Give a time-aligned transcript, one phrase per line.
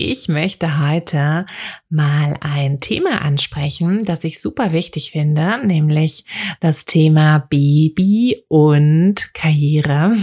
[0.00, 1.44] ich möchte heute
[1.90, 6.24] mal ein Thema ansprechen, das ich super wichtig finde, nämlich
[6.60, 10.16] das Thema Baby und Karriere.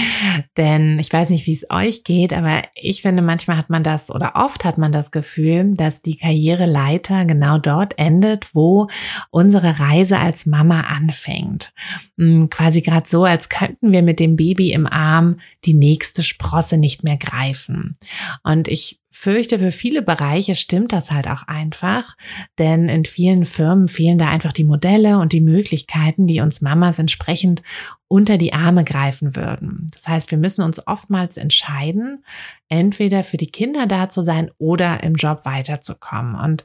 [0.58, 4.10] Denn ich weiß nicht, wie es euch geht, aber ich finde, manchmal hat man das
[4.10, 8.88] oder oft hat man das Gefühl, dass die Karriereleiter genau dort endet, wo
[9.30, 11.72] unsere Reise als Mama anfängt.
[12.18, 16.76] Hm, quasi gerade so, als könnten wir mit dem Baby im Arm die nächste Sprosse
[16.76, 17.96] nicht mehr greifen.
[18.42, 22.16] Und ich fürchte, für viele Bereiche stimmt das halt auch einfach,
[22.58, 26.98] denn in vielen Firmen fehlen da einfach die Modelle und die Möglichkeiten, die uns Mamas
[26.98, 27.62] entsprechend
[28.08, 29.86] unter die Arme greifen würden.
[29.92, 32.24] Das heißt, wir müssen uns oftmals entscheiden,
[32.68, 36.34] entweder für die Kinder da zu sein oder im Job weiterzukommen.
[36.34, 36.64] Und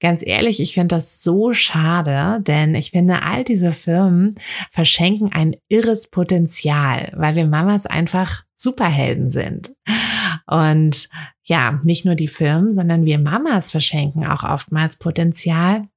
[0.00, 4.34] ganz ehrlich, ich finde das so schade, denn ich finde, all diese Firmen
[4.70, 9.74] verschenken ein irres Potenzial, weil wir Mamas einfach Superhelden sind.
[10.46, 11.08] Und
[11.44, 15.88] ja, nicht nur die Firmen, sondern wir Mamas verschenken auch oftmals Potenzial.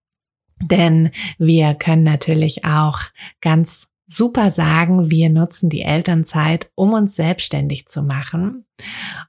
[0.62, 3.00] Denn wir können natürlich auch
[3.42, 8.66] ganz super sagen, wir nutzen die Elternzeit, um uns selbstständig zu machen.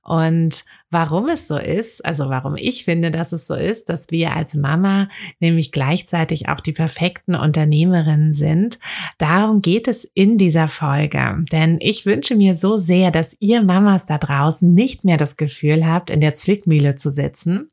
[0.03, 4.35] Und warum es so ist, also warum ich finde, dass es so ist, dass wir
[4.35, 8.79] als Mama nämlich gleichzeitig auch die perfekten Unternehmerinnen sind,
[9.19, 11.45] darum geht es in dieser Folge.
[11.53, 15.87] Denn ich wünsche mir so sehr, dass ihr Mamas da draußen nicht mehr das Gefühl
[15.87, 17.71] habt, in der Zwickmühle zu sitzen,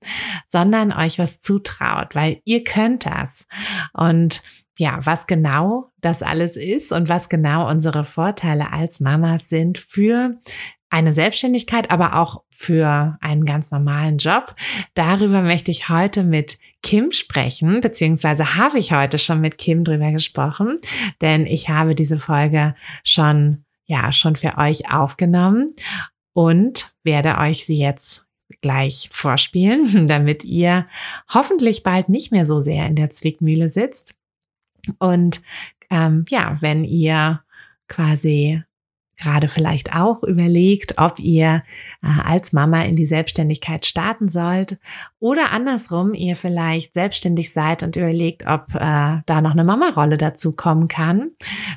[0.47, 3.47] sondern euch was zutraut, weil ihr könnt das.
[3.93, 4.41] Und
[4.77, 10.37] ja, was genau das alles ist und was genau unsere Vorteile als Mamas sind für
[10.95, 14.55] eine Selbstständigkeit, aber auch für einen ganz normalen Job.
[14.93, 20.11] Darüber möchte ich heute mit Kim sprechen, beziehungsweise habe ich heute schon mit Kim drüber
[20.13, 20.77] gesprochen,
[21.21, 25.73] denn ich habe diese Folge schon, ja, schon für euch aufgenommen
[26.31, 28.25] und werde euch sie jetzt
[28.61, 30.87] gleich vorspielen, damit ihr
[31.27, 34.15] hoffentlich bald nicht mehr so sehr in der Zwickmühle sitzt
[34.99, 35.41] und
[35.89, 37.41] ähm, ja, wenn ihr
[37.89, 38.63] quasi
[39.17, 41.63] gerade vielleicht auch überlegt, ob ihr
[42.03, 44.77] äh, als Mama in die Selbstständigkeit starten sollt
[45.19, 50.51] oder andersrum, ihr vielleicht selbstständig seid und überlegt, ob äh, da noch eine Mama-Rolle dazu
[50.51, 51.31] kommen kann.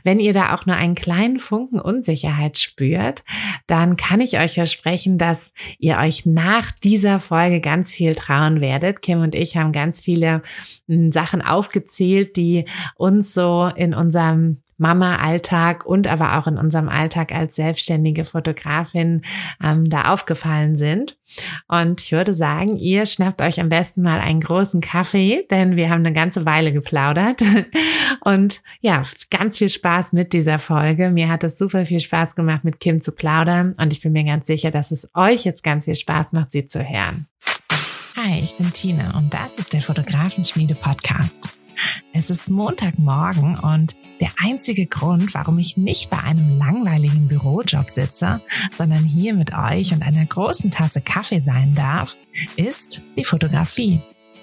[0.04, 3.24] Wenn ihr da auch nur einen kleinen Funken Unsicherheit spürt,
[3.66, 9.02] dann kann ich euch versprechen, dass ihr euch nach dieser Folge ganz viel trauen werdet.
[9.02, 10.42] Kim und ich haben ganz viele
[10.86, 12.66] hm, Sachen aufgezählt, die
[12.96, 19.22] uns so in unserem Mama-Alltag und aber auch in unserem Alltag als selbstständige Fotografin
[19.62, 21.16] ähm, da aufgefallen sind.
[21.68, 25.90] Und ich würde sagen, ihr schnappt euch am besten mal einen großen Kaffee, denn wir
[25.90, 27.42] haben eine ganze Weile geplaudert.
[28.20, 31.10] Und ja, ganz viel Spaß mit dieser Folge.
[31.10, 33.74] Mir hat es super viel Spaß gemacht, mit Kim zu plaudern.
[33.78, 36.66] Und ich bin mir ganz sicher, dass es euch jetzt ganz viel Spaß macht, sie
[36.66, 37.26] zu hören.
[38.20, 41.50] Hi, ich bin Tina und das ist der Fotografenschmiede Podcast.
[42.12, 48.40] Es ist Montagmorgen und der einzige Grund, warum ich nicht bei einem langweiligen Bürojob sitze,
[48.76, 52.16] sondern hier mit euch und einer großen Tasse Kaffee sein darf,
[52.56, 54.00] ist die Fotografie.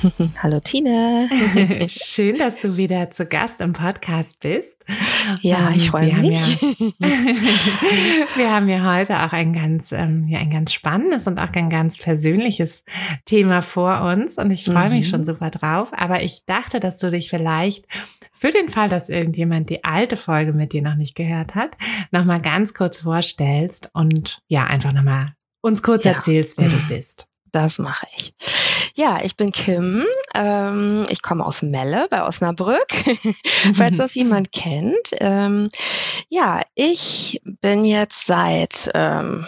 [0.42, 1.28] Hallo Tina.
[1.88, 4.82] Schön, dass du wieder zu Gast im Podcast bist.
[5.42, 6.60] Ja, ähm, ich freue mich.
[6.60, 6.68] Ja,
[8.36, 11.68] wir haben ja heute auch ein ganz, ähm, ja, ein ganz spannendes und auch ein
[11.68, 12.84] ganz persönliches
[13.26, 14.94] Thema vor uns und ich freue mhm.
[14.94, 15.90] mich schon super drauf.
[15.92, 17.84] Aber ich dachte, dass du dich vielleicht
[18.32, 21.76] für den Fall, dass irgendjemand die alte Folge mit dir noch nicht gehört hat,
[22.10, 26.12] nochmal ganz kurz vorstellst und ja, einfach nochmal uns kurz ja.
[26.12, 27.30] erzählst, wer du bist.
[27.52, 28.34] Das mache ich.
[28.94, 30.04] Ja, ich bin Kim.
[30.34, 32.88] Ähm, ich komme aus Melle bei Osnabrück,
[33.74, 35.10] falls das jemand kennt.
[35.20, 35.68] Ähm,
[36.28, 39.46] ja, ich bin jetzt seit ähm,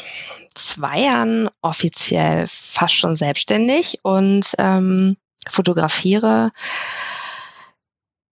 [0.55, 5.17] zwei Jahren offiziell fast schon selbstständig und ähm,
[5.51, 6.53] fotografiere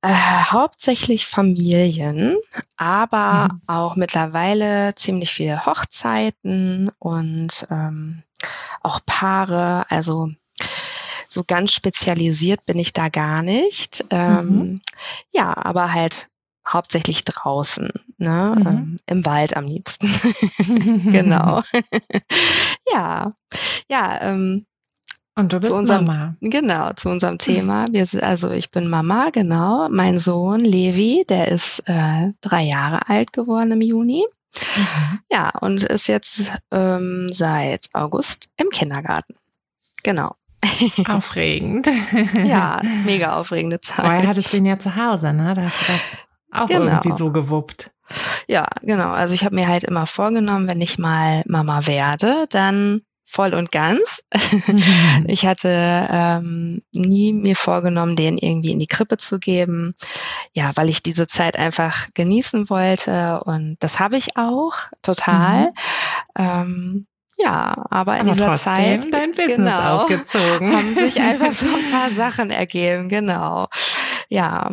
[0.02, 2.36] äh, hauptsächlich Familien,
[2.76, 3.60] aber mhm.
[3.66, 8.22] auch mittlerweile ziemlich viele Hochzeiten und ähm,
[8.82, 9.84] auch Paare.
[9.90, 10.30] Also
[11.28, 14.04] so ganz spezialisiert bin ich da gar nicht.
[14.10, 14.80] Ähm, mhm.
[15.32, 16.28] Ja, aber halt
[16.66, 18.56] hauptsächlich draußen, ne?
[18.58, 18.66] Mhm.
[18.66, 20.08] Ähm, im Wald am liebsten.
[21.10, 21.62] genau.
[22.92, 23.34] ja,
[23.88, 24.22] ja.
[24.22, 24.66] Ähm,
[25.40, 26.36] und du bist unserem, Mama.
[26.40, 27.86] Genau, zu unserem Thema.
[27.90, 29.88] Wir also ich bin Mama, genau.
[29.90, 34.24] Mein Sohn Levi, der ist äh, drei Jahre alt geworden im Juni.
[34.76, 35.18] Mhm.
[35.30, 39.34] Ja, und ist jetzt ähm, seit August im Kindergarten.
[40.02, 40.34] Genau.
[41.08, 41.88] Aufregend.
[42.44, 44.04] ja, mega aufregende Zeit.
[44.04, 45.54] Vorher hattest du ihn ja zu Hause, ne?
[45.54, 46.00] Da hast du das
[46.52, 46.86] auch genau.
[46.86, 47.92] irgendwie so gewuppt.
[48.46, 49.10] Ja, genau.
[49.10, 53.70] Also ich habe mir halt immer vorgenommen, wenn ich mal Mama werde, dann voll und
[53.70, 54.24] ganz.
[55.26, 55.68] ich hatte
[56.10, 59.94] ähm, nie mir vorgenommen, den irgendwie in die Krippe zu geben.
[60.52, 65.66] Ja, weil ich diese Zeit einfach genießen wollte und das habe ich auch total.
[65.66, 65.72] Mhm.
[66.36, 67.06] Ähm,
[67.38, 70.72] ja, aber in aber dieser Zeit dein Business genau, aufgezogen.
[70.76, 73.68] haben sich einfach so ein paar Sachen ergeben, genau.
[74.28, 74.70] Ja,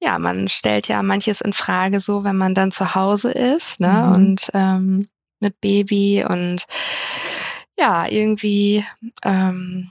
[0.00, 4.06] ja, man stellt ja manches in Frage so, wenn man dann zu Hause ist, ne?
[4.06, 4.12] Mhm.
[4.12, 5.08] Und ähm,
[5.40, 6.66] mit Baby und
[7.78, 8.84] ja, irgendwie
[9.24, 9.88] ähm,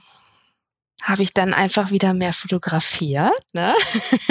[1.02, 3.74] habe ich dann einfach wieder mehr fotografiert, ne?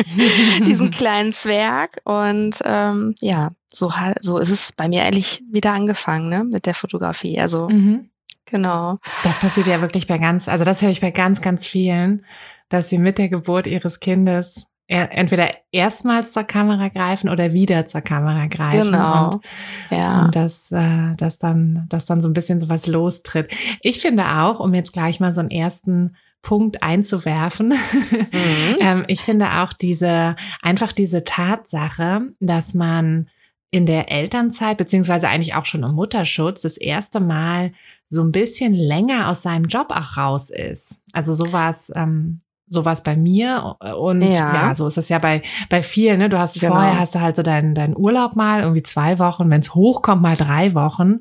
[0.65, 1.97] diesen kleinen Zwerg.
[2.05, 6.43] Und ähm, ja, so, so ist es bei mir eigentlich wieder angefangen, ne?
[6.43, 7.39] Mit der Fotografie.
[7.39, 8.09] Also mhm.
[8.45, 8.99] genau.
[9.23, 12.25] Das passiert ja wirklich bei ganz, also das höre ich bei ganz, ganz vielen,
[12.69, 18.01] dass sie mit der Geburt ihres Kindes entweder erstmals zur Kamera greifen oder wieder zur
[18.01, 18.91] Kamera greifen.
[18.91, 19.31] Genau.
[19.31, 19.45] Und,
[19.89, 20.25] ja.
[20.25, 23.53] und dass, äh, dass, dann, dass dann so ein bisschen sowas lostritt.
[23.81, 27.69] Ich finde auch, um jetzt gleich mal so einen ersten Punkt einzuwerfen.
[27.69, 28.75] Mhm.
[28.81, 33.29] ähm, ich finde auch diese, einfach diese Tatsache, dass man
[33.71, 37.71] in der Elternzeit, beziehungsweise eigentlich auch schon im Mutterschutz, das erste Mal
[38.09, 40.99] so ein bisschen länger aus seinem Job auch raus ist.
[41.13, 42.39] Also sowas, ähm,
[42.71, 44.53] sowas bei mir und ja.
[44.53, 46.19] ja, so ist es ja bei bei vielen.
[46.19, 46.29] Ne?
[46.29, 46.73] Du hast genau.
[46.73, 50.21] vorher hast du halt so deinen deinen Urlaub mal irgendwie zwei Wochen, wenn es hochkommt
[50.21, 51.19] mal drei Wochen,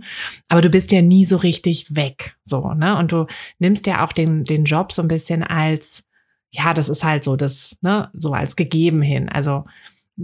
[0.48, 2.96] aber du bist ja nie so richtig weg, so ne?
[2.96, 3.26] Und du
[3.58, 6.04] nimmst ja auch den den Job so ein bisschen als
[6.52, 9.28] ja, das ist halt so das ne so als gegeben hin.
[9.28, 9.64] Also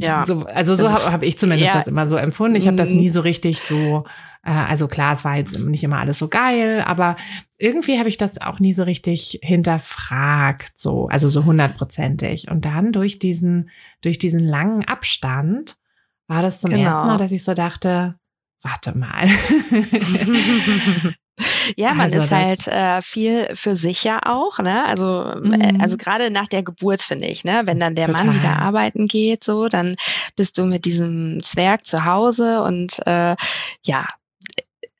[0.00, 2.56] ja, so, also so habe hab ich zumindest ja, das immer so empfunden.
[2.56, 4.04] Ich habe das nie so richtig so
[4.46, 7.16] äh, also klar, es war jetzt nicht immer alles so geil, aber
[7.58, 12.48] irgendwie habe ich das auch nie so richtig hinterfragt, so, also so hundertprozentig.
[12.48, 13.70] Und dann durch diesen,
[14.02, 15.76] durch diesen langen Abstand
[16.28, 16.84] war das zum genau.
[16.84, 18.14] ersten Mal, dass ich so dachte,
[18.62, 19.26] warte mal.
[21.76, 24.84] Ja, man also ist halt äh, viel für sich ja auch, ne?
[24.84, 25.80] Also, äh, mhm.
[25.80, 27.62] also gerade nach der Geburt finde ich, ne?
[27.64, 28.24] Wenn dann der Total.
[28.24, 29.96] Mann wieder arbeiten geht, so, dann
[30.36, 33.36] bist du mit diesem Zwerg zu Hause und äh,
[33.82, 34.06] ja,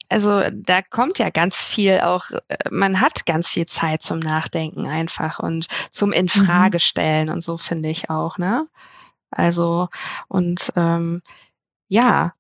[0.09, 4.87] also da kommt ja ganz viel auch, äh, man hat ganz viel Zeit zum Nachdenken
[4.87, 7.35] einfach und zum Infragestellen mhm.
[7.35, 8.69] und so finde ich auch, ne?
[9.31, 9.89] Also
[10.29, 11.23] und ähm,
[11.89, 12.35] ja,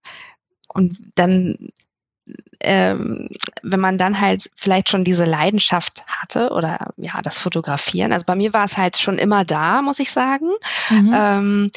[0.68, 1.70] und dann
[2.60, 3.28] ähm,
[3.62, 8.12] wenn man dann halt vielleicht schon diese Leidenschaft hatte oder ja, das Fotografieren.
[8.12, 10.48] Also bei mir war es halt schon immer da, muss ich sagen.
[10.90, 11.14] Mhm.
[11.14, 11.70] Ähm,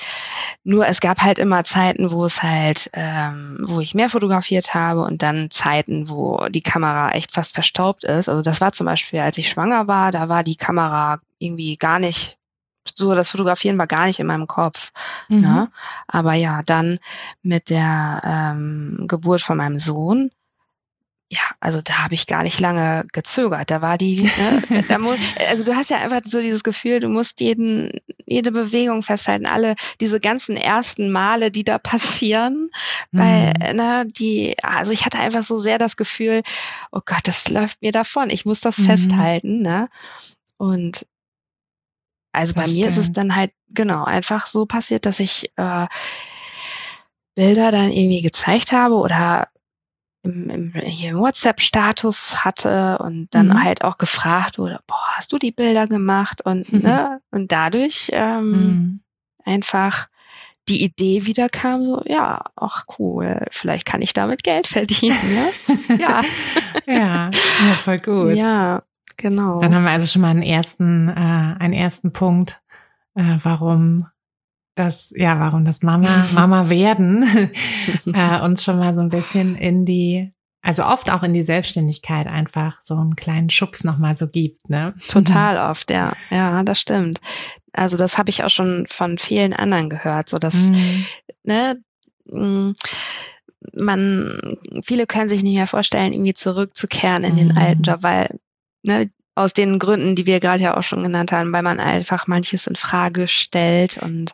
[0.64, 5.04] nur es gab halt immer Zeiten, wo es halt, ähm, wo ich mehr fotografiert habe
[5.04, 8.30] und dann Zeiten, wo die Kamera echt fast verstaubt ist.
[8.30, 12.00] Also das war zum Beispiel, als ich schwanger war, da war die Kamera irgendwie gar
[12.00, 12.38] nicht
[12.96, 14.92] so das Fotografieren war gar nicht in meinem Kopf.
[15.28, 15.42] Mhm.
[15.42, 15.72] Ne?
[16.08, 17.00] Aber ja, dann
[17.44, 20.32] mit der ähm, Geburt von meinem Sohn
[21.32, 23.70] ja, also da habe ich gar nicht lange gezögert.
[23.70, 27.08] Da war die, ne, da muss, also du hast ja einfach so dieses Gefühl, du
[27.08, 27.92] musst jeden,
[28.26, 32.72] jede Bewegung festhalten, alle diese ganzen ersten Male, die da passieren,
[33.12, 33.76] weil, mhm.
[33.76, 36.42] ne, die, also ich hatte einfach so sehr das Gefühl,
[36.92, 38.86] oh Gott, das läuft mir davon, ich muss das mhm.
[38.86, 39.90] festhalten, ne?
[40.58, 41.06] Und
[42.32, 45.88] also bei mir ist es dann halt genau einfach so passiert, dass ich äh,
[47.36, 49.48] Bilder dann irgendwie gezeigt habe oder
[50.24, 53.64] im, im, im WhatsApp-Status hatte und dann mhm.
[53.64, 56.42] halt auch gefragt wurde, boah, hast du die Bilder gemacht?
[56.44, 56.80] Und, mhm.
[56.84, 59.00] ne, und dadurch ähm, mhm.
[59.46, 60.08] einfach
[60.68, 65.18] die Idee wieder kam, so, ja, ach cool, vielleicht kann ich damit Geld verdienen.
[65.34, 65.98] Ne?
[66.00, 66.22] ja.
[66.86, 68.36] ja, ja, voll gut.
[68.36, 68.84] Ja,
[69.18, 69.62] genau.
[69.62, 72.62] Dann haben wir also schon mal einen ersten, äh, einen ersten Punkt,
[73.16, 74.04] äh, warum
[74.80, 77.24] das, ja, warum das Mama, Mama werden
[78.14, 80.32] äh, uns schon mal so ein bisschen in die,
[80.62, 84.96] also oft auch in die Selbstständigkeit einfach so einen kleinen Schubs nochmal so gibt, ne?
[85.10, 86.14] Total oft, ja.
[86.30, 87.20] Ja, das stimmt.
[87.74, 91.06] Also das habe ich auch schon von vielen anderen gehört, so dass, mhm.
[91.44, 91.82] ne,
[92.26, 92.72] mm,
[93.74, 97.84] man, viele können sich nicht mehr vorstellen, irgendwie zurückzukehren in den alten mhm.
[97.84, 98.40] Job, weil
[98.84, 99.10] ne,
[99.40, 102.68] aus den Gründen, die wir gerade ja auch schon genannt haben, weil man einfach manches
[102.68, 104.34] in Frage stellt und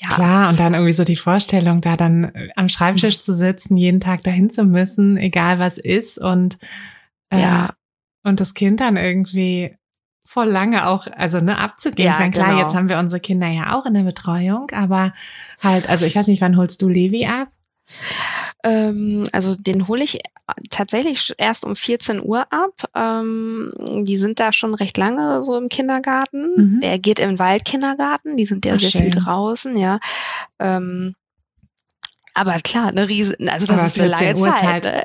[0.00, 0.10] ja.
[0.10, 3.98] Klar, und dann irgendwie so die Vorstellung, da dann äh, am Schreibtisch zu sitzen, jeden
[3.98, 6.58] Tag dahin zu müssen, egal was ist und
[7.30, 7.70] äh, ja.
[8.22, 9.76] und das Kind dann irgendwie
[10.24, 12.06] voll lange auch, also ne, abzugehen.
[12.06, 12.60] Ja, ich meine, klar, genau.
[12.60, 15.14] jetzt haben wir unsere Kinder ja auch in der Betreuung, aber
[15.60, 17.48] halt, also ich weiß nicht, wann holst du Levi ab?
[18.64, 20.20] Ähm, also den hole ich
[20.70, 22.90] tatsächlich erst um 14 Uhr ab.
[22.94, 23.72] Ähm,
[24.04, 26.74] die sind da schon recht lange so im Kindergarten.
[26.76, 26.80] Mhm.
[26.80, 29.12] Der geht im Waldkindergarten, die sind ja Ach, sehr schön.
[29.12, 30.00] viel draußen, ja.
[30.58, 31.14] Ähm,
[32.38, 34.62] aber klar, eine riesen, also das aber ist eine lange Uhr Zeit.
[34.62, 35.04] Halt, ne?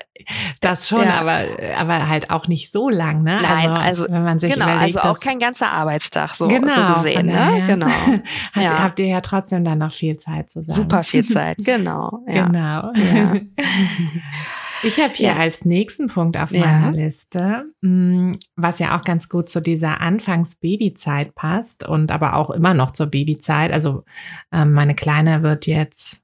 [0.62, 1.20] das schon, ja.
[1.20, 1.46] aber,
[1.78, 3.40] aber halt auch nicht so lang, ne?
[3.42, 6.72] Nein, also, also wenn man sich genau, überlegt, also auch kein ganzer Arbeitstag so, genau,
[6.72, 7.64] so gesehen, ne?
[7.66, 7.88] Genau.
[8.54, 8.84] Hat, ja.
[8.84, 10.74] Habt ihr ja trotzdem dann noch viel Zeit zusammen.
[10.74, 12.24] Super viel Zeit, genau.
[12.28, 12.46] Ja.
[12.46, 12.92] Genau.
[12.96, 13.34] Ja.
[14.86, 15.36] Ich habe hier ja.
[15.38, 16.90] als nächsten Punkt auf meiner ja.
[16.90, 22.74] Liste, mm, was ja auch ganz gut zu dieser Anfangs-Babyzeit passt und aber auch immer
[22.74, 23.72] noch zur Babyzeit.
[23.72, 24.04] Also
[24.52, 26.23] ähm, meine Kleine wird jetzt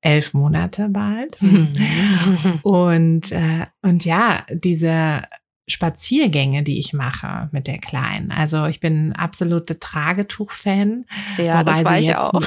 [0.00, 1.38] elf Monate bald.
[2.62, 5.22] und, äh, und ja, diese
[5.68, 8.30] Spaziergänge, die ich mache mit der Kleinen.
[8.30, 11.06] Also ich bin absolute Tragetuch-Fan.
[11.38, 12.40] Ja, das war ich auch.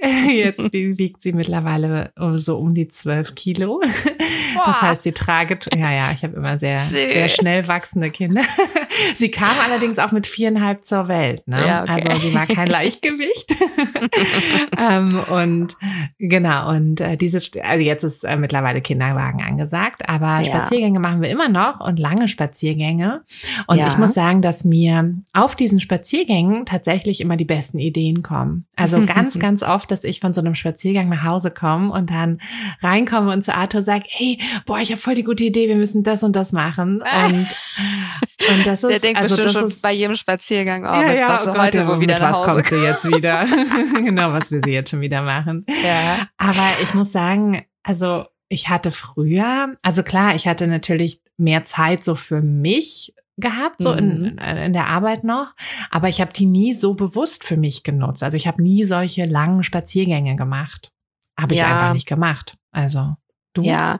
[0.30, 3.80] Jetzt wiegt sie mittlerweile so um die zwölf Kilo.
[4.54, 4.62] Boah.
[4.66, 8.42] Das heißt, sie trage, ja, ja, ich habe immer sehr, sehr schnell wachsende Kinder.
[9.16, 11.46] sie kam allerdings auch mit viereinhalb zur Welt.
[11.46, 11.66] Ne?
[11.66, 12.08] Ja, okay.
[12.08, 13.54] Also sie war kein Leichtgewicht.
[14.78, 15.76] ähm, und
[16.18, 20.44] genau, und äh, dieses, also jetzt ist äh, mittlerweile Kinderwagen angesagt, aber ja.
[20.44, 23.22] Spaziergänge machen wir immer noch und lange Spaziergänge.
[23.66, 23.86] Und ja.
[23.86, 28.66] ich muss sagen, dass mir auf diesen Spaziergängen tatsächlich immer die besten Ideen kommen.
[28.76, 32.40] Also ganz, ganz oft dass ich von so einem Spaziergang nach Hause komme und dann
[32.82, 36.02] reinkomme und zu Arthur sage, hey, boah, ich habe voll die gute Idee, wir müssen
[36.02, 37.02] das und das machen.
[38.40, 41.12] Und, und das ist, Der denkt also bestimmt schon ist, bei jedem Spaziergang, oh, ja,
[41.12, 43.46] ja, was oh Gott, heute wo wieder nach Hause was kommt sie jetzt wieder?
[43.94, 45.66] genau, was wir sie jetzt schon wieder machen.
[45.84, 46.26] Ja.
[46.38, 52.02] Aber ich muss sagen, also ich hatte früher, also klar, ich hatte natürlich mehr Zeit
[52.02, 53.98] so für mich, gehabt, so mhm.
[53.98, 55.54] in, in der Arbeit noch.
[55.90, 58.22] Aber ich habe die nie so bewusst für mich genutzt.
[58.22, 60.92] Also ich habe nie solche langen Spaziergänge gemacht.
[61.38, 61.72] Habe ich ja.
[61.72, 62.56] einfach nicht gemacht.
[62.70, 63.16] Also.
[63.52, 63.62] Du?
[63.62, 63.98] Ja,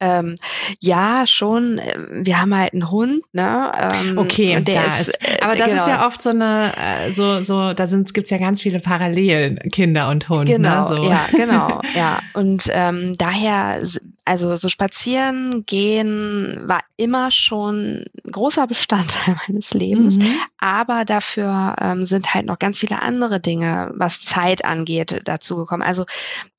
[0.00, 0.36] ähm,
[0.80, 1.80] ja, schon.
[1.82, 3.72] Ähm, wir haben halt einen Hund, ne?
[3.76, 5.82] Ähm, okay, der ist, ist, äh, aber das genau.
[5.82, 9.58] ist ja oft so eine, äh, so, so, da sind, gibt's ja ganz viele Parallelen,
[9.72, 10.48] Kinder und Hund.
[10.48, 10.88] Ne, genau, ne?
[10.88, 11.02] so.
[11.02, 12.20] ja, genau, ja.
[12.34, 13.82] Und ähm, daher,
[14.24, 20.28] also so spazieren gehen war immer schon großer Bestandteil meines Lebens, mhm.
[20.58, 25.86] aber dafür ähm, sind halt noch ganz viele andere Dinge, was Zeit angeht, dazugekommen.
[25.86, 26.04] Also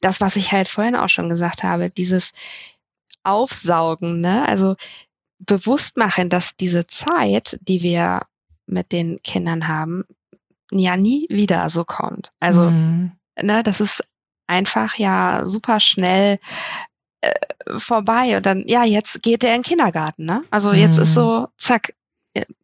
[0.01, 2.33] das, was ich halt vorhin auch schon gesagt habe, diese dieses
[3.23, 4.47] Aufsaugen, ne?
[4.47, 4.75] Also
[5.39, 8.21] bewusst machen, dass diese Zeit, die wir
[8.65, 10.03] mit den Kindern haben,
[10.71, 12.31] ja nie wieder so kommt.
[12.39, 13.13] Also, mhm.
[13.41, 14.03] ne, das ist
[14.47, 16.39] einfach ja super schnell
[17.21, 17.33] äh,
[17.77, 20.43] vorbei und dann, ja, jetzt geht der in den Kindergarten, ne?
[20.51, 21.03] Also jetzt mhm.
[21.03, 21.93] ist so, zack,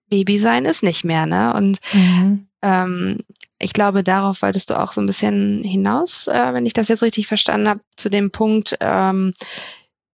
[0.09, 1.53] Baby sein ist nicht mehr, ne?
[1.53, 2.47] Und mhm.
[2.65, 3.19] Ähm,
[3.59, 7.03] ich glaube, darauf wolltest du auch so ein bisschen hinaus, äh, wenn ich das jetzt
[7.03, 9.35] richtig verstanden habe, zu dem Punkt, ähm,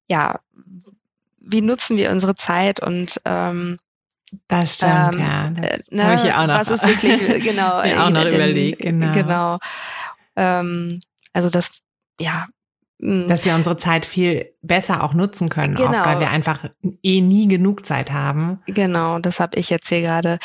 [0.10, 0.40] ja,
[1.40, 3.80] wie nutzen wir unsere Zeit und ähm,
[4.48, 5.50] das stimmt, ähm, ja.
[5.50, 6.60] Das äh, ne, ich auch noch.
[6.60, 7.82] Was ist wirklich, genau.
[7.84, 9.12] mir auch noch den, überlegt, genau.
[9.12, 9.58] genau.
[10.36, 11.00] Ähm,
[11.32, 11.82] also das,
[12.20, 12.48] ja.
[13.02, 13.28] Hm.
[13.30, 15.90] Dass wir unsere Zeit viel besser auch nutzen können, genau.
[15.90, 16.66] auch weil wir einfach
[17.02, 18.62] eh nie genug Zeit haben.
[18.68, 20.38] Genau, das habe ich jetzt hier gerade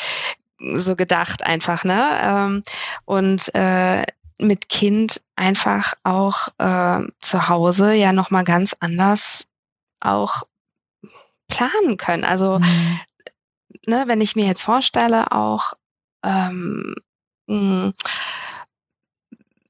[0.59, 2.19] so gedacht einfach, ne?
[2.21, 2.63] Ähm,
[3.05, 4.03] und äh,
[4.39, 9.47] mit Kind einfach auch äh, zu Hause ja nochmal ganz anders
[9.99, 10.43] auch
[11.47, 12.23] planen können.
[12.23, 12.99] Also, mhm.
[13.87, 15.73] ne, wenn ich mir jetzt vorstelle, auch
[16.23, 16.95] ähm,
[17.47, 17.93] mh,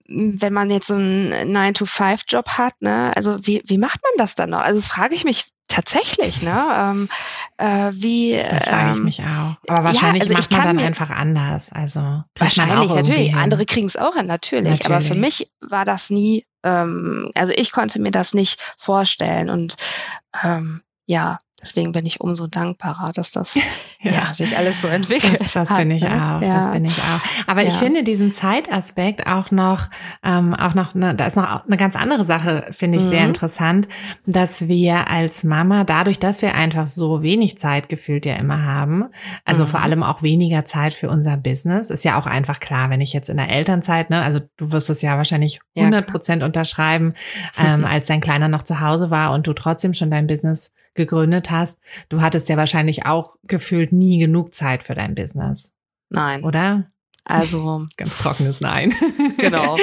[0.09, 4.51] wenn man jetzt so einen 9-to-5-Job hat, ne, also wie, wie macht man das dann
[4.51, 4.59] noch?
[4.59, 6.65] Also das frage ich mich tatsächlich, ne?
[6.75, 7.09] Ähm,
[7.57, 9.55] äh, wie, das frage ich ähm, mich auch.
[9.67, 11.71] Aber wahrscheinlich ja, also macht man dann einfach anders.
[11.71, 13.35] Also wahrscheinlich, natürlich.
[13.35, 14.69] Andere kriegen es auch hin, natürlich.
[14.69, 14.85] natürlich.
[14.85, 19.49] Aber für mich war das nie, ähm, also ich konnte mir das nicht vorstellen.
[19.49, 19.77] Und
[20.43, 23.57] ähm, ja, deswegen bin ich umso dankbarer, dass das
[24.01, 24.11] ja.
[24.11, 25.39] ja sich alles so entwickelt.
[25.39, 26.09] Das, das bin ich ne?
[26.09, 26.41] auch.
[26.41, 26.59] Ja.
[26.59, 27.47] Das bin ich auch.
[27.47, 27.67] Aber ja.
[27.67, 29.89] ich finde diesen Zeitaspekt auch noch,
[30.23, 33.09] ähm, auch noch, ne, da ist noch eine ganz andere Sache, finde ich mhm.
[33.09, 33.87] sehr interessant,
[34.25, 39.05] dass wir als Mama dadurch, dass wir einfach so wenig Zeit gefühlt ja immer haben,
[39.45, 39.67] also mhm.
[39.67, 43.13] vor allem auch weniger Zeit für unser Business, ist ja auch einfach klar, wenn ich
[43.13, 47.13] jetzt in der Elternzeit, ne, also du wirst es ja wahrscheinlich 100 Prozent unterschreiben,
[47.57, 51.49] ähm, als dein Kleiner noch zu Hause war und du trotzdem schon dein Business gegründet
[51.49, 55.73] hast, du hattest ja wahrscheinlich auch gefühlt nie genug Zeit für dein Business.
[56.09, 56.43] Nein.
[56.43, 56.91] Oder?
[57.25, 58.93] Also ganz trockenes Nein.
[59.37, 59.77] Genau.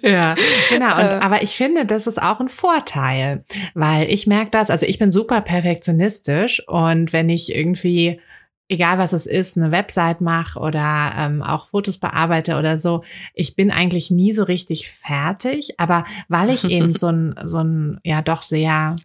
[0.00, 0.34] ja,
[0.70, 0.96] genau.
[0.96, 4.70] Und, äh, aber ich finde, das ist auch ein Vorteil, weil ich merke das.
[4.70, 8.20] Also ich bin super perfektionistisch und wenn ich irgendwie
[8.68, 13.54] egal was es ist, eine Website mache oder ähm, auch Fotos bearbeite oder so, ich
[13.54, 15.74] bin eigentlich nie so richtig fertig.
[15.78, 18.96] Aber weil ich eben so ein, so ein ja doch sehr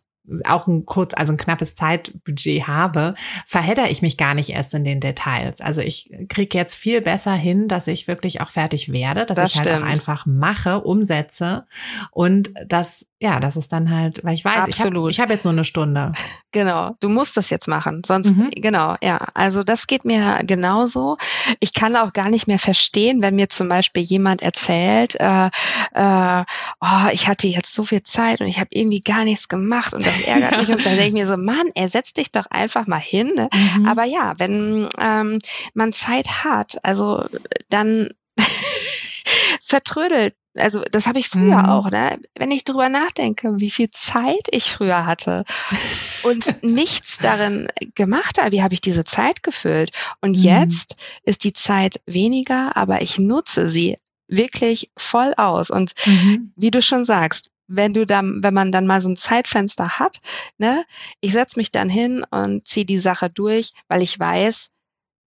[0.46, 4.84] auch ein kurz, also ein knappes Zeitbudget habe, verhedder ich mich gar nicht erst in
[4.84, 5.62] den Details.
[5.62, 9.54] Also ich kriege jetzt viel besser hin, dass ich wirklich auch fertig werde, dass das
[9.54, 9.76] ich stimmt.
[9.76, 11.66] halt auch einfach mache, umsetze
[12.12, 15.12] und dass ja, das ist dann halt, weil ich weiß, Absolut.
[15.12, 16.12] ich habe hab jetzt nur eine Stunde.
[16.52, 18.02] Genau, du musst das jetzt machen.
[18.04, 18.50] Sonst, mhm.
[18.50, 19.28] genau, ja.
[19.36, 21.18] Also das geht mir genauso.
[21.60, 25.52] Ich kann auch gar nicht mehr verstehen, wenn mir zum Beispiel jemand erzählt, äh,
[25.94, 26.44] äh,
[26.82, 30.04] oh, ich hatte jetzt so viel Zeit und ich habe irgendwie gar nichts gemacht und
[30.04, 30.70] das ärgert mich.
[30.70, 33.34] Und dann denke ich mir so, Mann, er setzt dich doch einfach mal hin.
[33.36, 33.50] Ne?
[33.54, 33.86] Mhm.
[33.86, 35.38] Aber ja, wenn ähm,
[35.76, 37.24] man Zeit hat, also
[37.70, 38.10] dann
[39.62, 41.70] vertrödelt also das habe ich früher mhm.
[41.70, 42.20] auch, ne?
[42.36, 45.46] Wenn ich drüber nachdenke, wie viel Zeit ich früher hatte
[46.24, 49.92] und nichts darin gemacht habe, wie habe ich diese Zeit gefüllt?
[50.22, 50.44] Und mhm.
[50.44, 55.70] jetzt ist die Zeit weniger, aber ich nutze sie wirklich voll aus.
[55.70, 56.54] Und mhm.
[56.56, 60.18] wie du schon sagst, wenn du dann, wenn man dann mal so ein Zeitfenster hat,
[60.58, 60.84] ne,
[61.22, 64.72] ich setze mich dann hin und ziehe die Sache durch, weil ich weiß,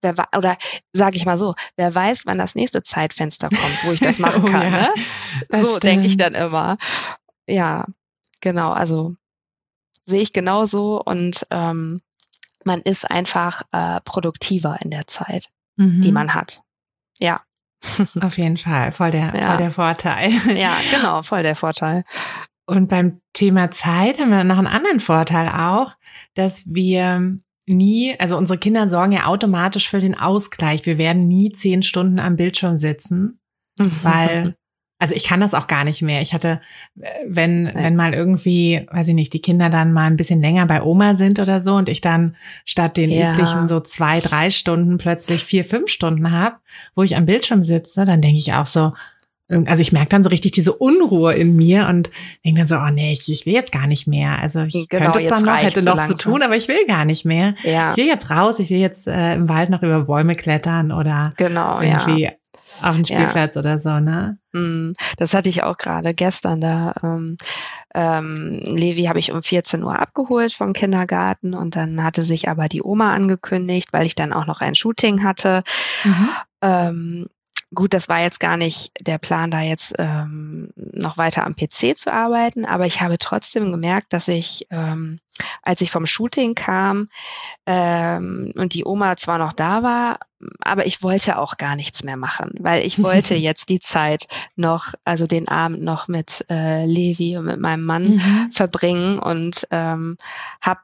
[0.05, 0.57] wer oder
[0.93, 4.45] sage ich mal so, wer weiß, wann das nächste Zeitfenster kommt, wo ich das machen
[4.47, 4.73] oh, kann.
[4.73, 4.89] Ja.
[5.51, 5.65] Ne?
[5.65, 6.77] So denke ich dann immer.
[7.47, 7.87] Ja,
[8.41, 8.73] genau.
[8.73, 9.15] Also
[10.07, 12.01] sehe ich genauso und ähm,
[12.65, 16.03] man ist einfach äh, produktiver in der Zeit, mhm.
[16.03, 16.61] die man hat.
[17.19, 17.43] Ja.
[18.23, 19.49] Auf jeden Fall, voll der, ja.
[19.49, 20.31] voll der Vorteil.
[20.57, 22.05] Ja, genau, voll der Vorteil.
[22.67, 25.95] Und beim Thema Zeit haben wir noch einen anderen Vorteil auch,
[26.35, 30.85] dass wir nie, also unsere Kinder sorgen ja automatisch für den Ausgleich.
[30.87, 33.39] Wir werden nie zehn Stunden am Bildschirm sitzen,
[33.79, 34.55] weil,
[34.99, 36.21] also ich kann das auch gar nicht mehr.
[36.21, 36.61] Ich hatte,
[37.27, 40.83] wenn, wenn mal irgendwie, weiß ich nicht, die Kinder dann mal ein bisschen länger bei
[40.83, 43.33] Oma sind oder so und ich dann statt den ja.
[43.33, 46.57] üblichen so zwei, drei Stunden plötzlich vier, fünf Stunden habe,
[46.95, 48.93] wo ich am Bildschirm sitze, dann denke ich auch so,
[49.49, 52.11] also ich merke dann so richtig diese Unruhe in mir und
[52.45, 54.39] denke dann so, oh nee, ich, ich will jetzt gar nicht mehr.
[54.39, 57.05] Also ich genau, könnte zwar noch, hätte noch so zu tun, aber ich will gar
[57.05, 57.55] nicht mehr.
[57.63, 57.91] Ja.
[57.91, 61.35] Ich will jetzt raus, ich will jetzt äh, im Wald noch über Bäume klettern oder
[61.37, 62.31] genau, irgendwie ja.
[62.83, 63.61] auf den Spielplatz ja.
[63.61, 64.39] oder so, ne?
[64.53, 66.95] Mm, das hatte ich auch gerade gestern da.
[67.03, 67.37] Ähm,
[67.95, 72.69] ähm, Levi habe ich um 14 Uhr abgeholt vom Kindergarten und dann hatte sich aber
[72.69, 75.63] die Oma angekündigt, weil ich dann auch noch ein Shooting hatte.
[76.03, 76.29] Mhm.
[76.63, 77.27] Ähm,
[77.75, 81.97] Gut, das war jetzt gar nicht der Plan, da jetzt ähm, noch weiter am PC
[81.97, 85.21] zu arbeiten, aber ich habe trotzdem gemerkt, dass ich, ähm,
[85.63, 87.09] als ich vom Shooting kam
[87.67, 90.19] ähm, und die Oma zwar noch da war,
[90.61, 94.95] aber ich wollte auch gar nichts mehr machen, weil ich wollte jetzt die Zeit noch,
[95.05, 98.51] also den Abend noch mit äh, Levi und mit meinem Mann mhm.
[98.51, 100.17] verbringen und ähm,
[100.61, 100.81] habe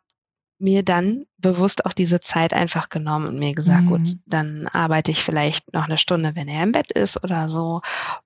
[0.60, 3.88] mir dann bewusst auch diese Zeit einfach genommen und mir gesagt, mhm.
[3.88, 7.80] gut, dann arbeite ich vielleicht noch eine Stunde, wenn er im Bett ist oder so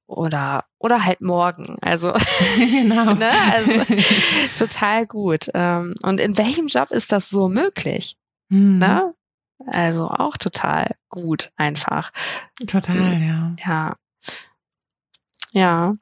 [0.06, 1.76] oder oder halt morgen.
[1.80, 2.12] Also
[2.56, 3.30] genau, ne?
[3.52, 3.72] also
[4.56, 5.48] total gut.
[5.54, 8.16] Ähm, und in welchem Job ist das so möglich?
[8.48, 8.78] Mhm.
[8.78, 9.14] Ne?
[9.66, 12.10] Also auch total gut einfach.
[12.66, 13.54] Total, ja.
[13.64, 13.96] Ja.
[15.52, 15.94] Ja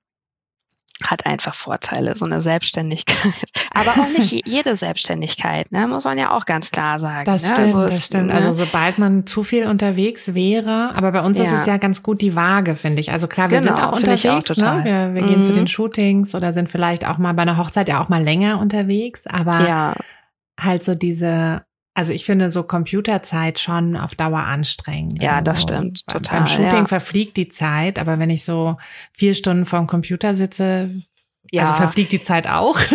[1.04, 3.32] hat einfach Vorteile, so eine Selbstständigkeit.
[3.70, 5.86] Aber auch nicht jede Selbstständigkeit, ne?
[5.86, 7.24] muss man ja auch ganz klar sagen.
[7.24, 7.48] Das ne?
[7.48, 8.26] stimmt, also das stimmt.
[8.28, 8.34] Ne?
[8.34, 11.44] Also sobald man zu viel unterwegs wäre, aber bei uns ja.
[11.44, 13.12] ist es ja ganz gut die Waage, finde ich.
[13.12, 14.84] Also klar, wir genau, sind auch unterwegs, auch ne?
[14.84, 15.28] wir, wir mhm.
[15.28, 15.68] gehen zu den mhm.
[15.68, 19.66] Shootings oder sind vielleicht auch mal bei einer Hochzeit ja auch mal länger unterwegs, aber
[19.66, 19.94] ja.
[20.60, 21.62] halt so diese
[21.94, 25.22] also ich finde so Computerzeit schon auf Dauer anstrengend.
[25.22, 26.38] Ja, das also stimmt, beim, total.
[26.38, 26.86] Beim Shooting ja.
[26.86, 28.76] verfliegt die Zeit, aber wenn ich so
[29.12, 30.90] vier Stunden vorm Computer sitze,
[31.50, 31.62] ja.
[31.62, 32.78] also verfliegt die Zeit auch.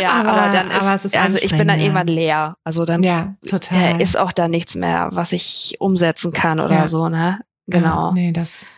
[0.00, 2.56] Ja, aber, aber dann ist, aber ist also ich bin dann irgendwann leer.
[2.62, 4.00] Also dann ja, total.
[4.00, 6.88] ist auch da nichts mehr, was ich umsetzen kann oder ja.
[6.88, 7.40] so, ne?
[7.66, 8.10] Genau.
[8.10, 8.68] Ja, nee, das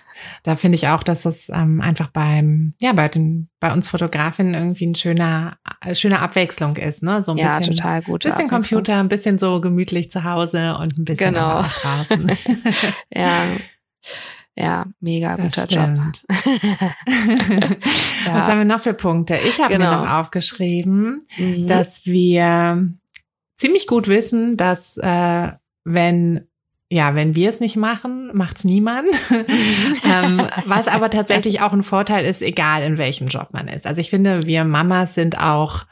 [0.43, 4.55] da finde ich auch, dass das ähm, einfach beim, ja, bei den, bei uns Fotografinnen
[4.55, 7.23] irgendwie ein schöner, äh, schöne Abwechslung ist, ne?
[7.23, 8.23] So ein ja, bisschen, total gut.
[8.25, 11.63] bisschen Computer, ein bisschen so gemütlich zu Hause und ein bisschen genau.
[11.63, 12.31] draußen.
[13.15, 13.43] ja.
[14.57, 16.25] Ja, mega das guter stimmt.
[16.45, 16.91] Job.
[18.27, 18.35] ja.
[18.35, 19.37] Was haben wir noch für Punkte?
[19.49, 19.91] Ich habe Genau.
[19.91, 21.67] mir noch aufgeschrieben, Mhm.
[21.67, 22.89] dass wir
[23.57, 25.53] ziemlich gut wissen, dass äh,
[25.85, 26.47] wenn
[26.93, 29.09] ja, wenn wir es nicht machen, macht's niemand.
[29.31, 33.87] ähm, was aber tatsächlich auch ein Vorteil ist, egal in welchem Job man ist.
[33.87, 35.85] Also ich finde, wir Mamas sind auch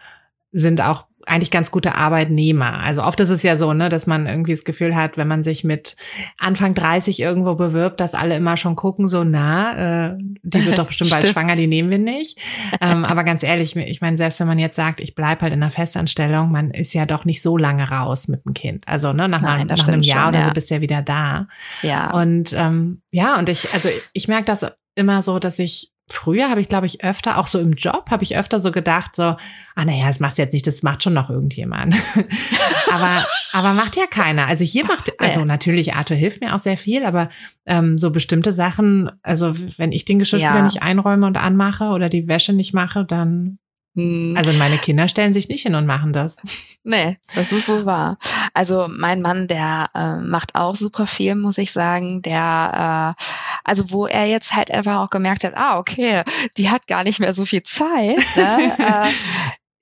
[0.51, 2.81] sind auch eigentlich ganz gute Arbeitnehmer.
[2.81, 5.43] Also oft ist es ja so, ne, dass man irgendwie das Gefühl hat, wenn man
[5.43, 5.97] sich mit
[6.39, 10.87] Anfang 30 irgendwo bewirbt, dass alle immer schon gucken, so na, äh, die wird doch
[10.87, 12.39] bestimmt bald schwanger, die nehmen wir nicht.
[12.81, 15.63] Ähm, aber ganz ehrlich, ich meine, selbst wenn man jetzt sagt, ich bleib halt in
[15.63, 18.87] einer Festanstellung, man ist ja doch nicht so lange raus mit dem Kind.
[18.89, 20.53] Also ne, nach, Nein, nach einem Jahr schon, oder so ja.
[20.53, 21.47] bist du ja wieder da.
[21.83, 22.11] ja.
[22.13, 26.61] Und ähm, ja, und ich, also ich merke das immer so, dass ich früher habe
[26.61, 29.85] ich, glaube ich, öfter, auch so im Job, habe ich öfter so gedacht, so, ah
[29.85, 31.95] naja, das machst du jetzt nicht, das macht schon noch irgendjemand.
[32.93, 34.47] aber, aber macht ja keiner.
[34.47, 37.29] Also hier macht, also natürlich, Arthur hilft mir auch sehr viel, aber
[37.67, 40.63] ähm, so bestimmte Sachen, also wenn ich den Geschirrspüler Ja.
[40.65, 43.59] nicht einräume und anmache oder die Wäsche nicht mache, dann.
[43.97, 46.41] Also meine Kinder stellen sich nicht hin und machen das.
[46.85, 48.17] Nee, das ist wohl wahr.
[48.55, 52.23] Also mein Mann, der äh, macht auch super viel, muss ich sagen.
[52.23, 53.25] Der, äh,
[53.65, 56.23] also wo er jetzt halt einfach auch gemerkt hat, ah, okay,
[56.57, 58.19] die hat gar nicht mehr so viel Zeit.
[58.37, 58.73] Ne?
[58.79, 59.11] äh,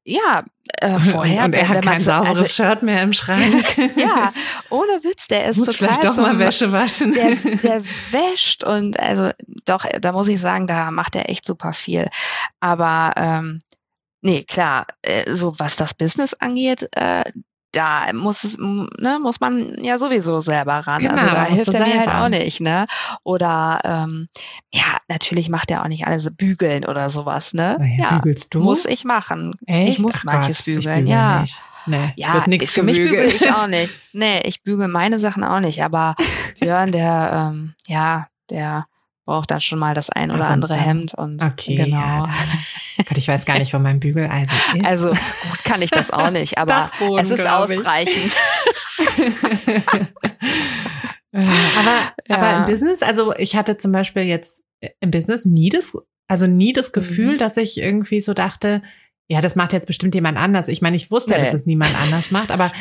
[0.09, 0.45] ja,
[0.81, 1.45] äh, vorher.
[1.45, 3.65] und er hat kein so- sauberes also, Shirt mehr im Schrank.
[3.97, 4.33] Ja,
[4.71, 7.13] ohne Witz, der ist Muss total vielleicht doch mal Wäsche waschen.
[7.13, 9.31] der, der wäscht und also
[9.67, 12.09] doch, da muss ich sagen, da macht er echt super viel.
[12.61, 13.63] Aber ähm,
[14.27, 17.25] nee, klar, äh, so was das Business angeht, äh,
[17.73, 21.03] da muss es, ne, muss man ja sowieso selber ran.
[21.03, 22.87] Genau, also da hilft er mir halt auch nicht, ne?
[23.23, 24.29] Oder ähm,
[24.73, 27.77] ja, natürlich macht er auch nicht alles bügeln oder sowas, ne?
[27.79, 28.61] Naja, ja, bügelst du?
[28.61, 29.55] muss ich machen.
[29.67, 29.99] Echt?
[29.99, 31.41] Ich muss Ach manches bügeln, ich bügel ja.
[31.41, 31.63] Nicht.
[31.89, 33.93] Nee, Ja, wird nichts für mich bügel ich auch nicht.
[34.13, 35.85] Nee, ich bügel meine Sachen auch nicht.
[35.85, 36.17] Aber
[36.61, 38.87] Björn, der, ähm, ja, der
[39.27, 40.75] braucht dann schon mal das ein oder und andere.
[40.75, 41.97] Hemd und Okay, genau.
[41.99, 42.35] ja,
[42.97, 44.87] Gott, ich weiß gar nicht, wo mein Bügeleisen ist.
[44.87, 48.35] Also gut kann ich das auch nicht, aber Dachboden, es ist ausreichend.
[51.33, 51.45] Äh,
[51.79, 52.37] aber, Ja.
[52.39, 54.63] aber im Business, also ich hatte zum Beispiel jetzt
[55.01, 55.93] im Business nie das,
[56.29, 57.39] also nie das Gefühl, Mhm.
[57.39, 58.83] dass ich irgendwie so dachte,
[59.29, 60.69] ja, das macht jetzt bestimmt jemand anders.
[60.69, 61.45] Ich meine, ich wusste ja, Nee.
[61.45, 62.73] dass es niemand anders macht, aber,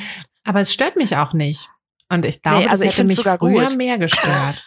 [0.45, 1.69] aber es stört mich auch nicht.
[2.07, 3.75] Und ich glaube, Nee, also das hätte mich früher gut.
[3.77, 4.63] mehr gestört.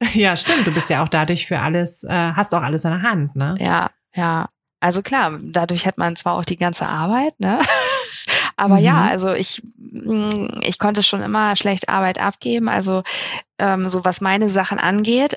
[0.14, 0.66] ja, stimmt.
[0.66, 3.56] Du bist ja auch dadurch für alles, äh, hast auch alles in der Hand, ne?
[3.58, 4.48] Ja, ja.
[4.80, 7.60] Also klar, dadurch hat man zwar auch die ganze Arbeit, ne?
[8.58, 9.08] Aber ja, Mhm.
[9.10, 12.68] also ich, mh, ich konnte schon immer schlecht Arbeit abgeben.
[12.68, 13.02] Also
[13.58, 15.36] ähm, so was meine Sachen angeht,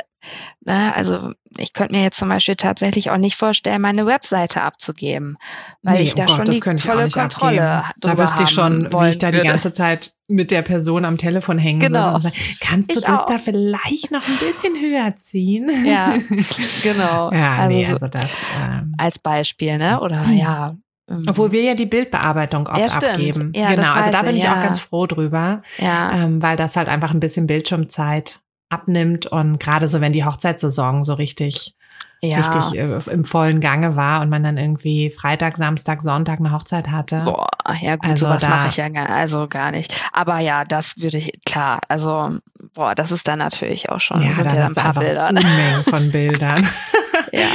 [0.65, 5.37] ne, also ich könnte mir jetzt zum Beispiel tatsächlich auch nicht vorstellen, meine Webseite abzugeben,
[5.83, 7.83] weil Nee, ich da oh Gott, schon die volle Kontrolle.
[7.99, 9.49] Da wüsste ich schon, wie ich da die würde.
[9.49, 12.13] ganze Zeit mit der Person am Telefon hängen Genau.
[12.13, 12.31] würde.
[12.59, 13.25] Kannst du Ich das auch.
[13.27, 15.69] da vielleicht noch ein bisschen höher ziehen?
[15.85, 16.13] Ja,
[16.83, 17.31] genau.
[17.31, 18.31] ja, also nee, so also das.
[18.63, 19.99] Ähm, als Beispiel, ne?
[19.99, 20.75] Oder ja.
[21.11, 23.51] Ähm, obwohl wir ja die Bildbearbeitung oft Ja, abgeben.
[23.55, 24.61] Ja, genau, also da bin ich, ich auch ja.
[24.63, 29.87] ganz froh drüber, ja, ähm, weil das halt einfach ein bisschen Bildschirmzeit abnimmt und gerade
[29.87, 31.75] so, wenn die Hochzeitssaison so richtig
[32.23, 32.37] ja.
[32.37, 36.89] richtig äh, im vollen Gange war und man dann irgendwie Freitag, Samstag, Sonntag eine Hochzeit
[36.89, 37.21] hatte.
[37.25, 37.49] Boah,
[37.81, 39.93] ja gut, Also sowas da- mache ich ja gar, also gar nicht.
[40.13, 42.37] Aber ja, das würde ich, klar, also,
[42.75, 45.29] boah, das ist dann natürlich auch schon, Ja, sind dann ja ein paar Bilder.
[45.29, 46.67] Unmengen von Bildern.
[47.31, 47.47] Ja.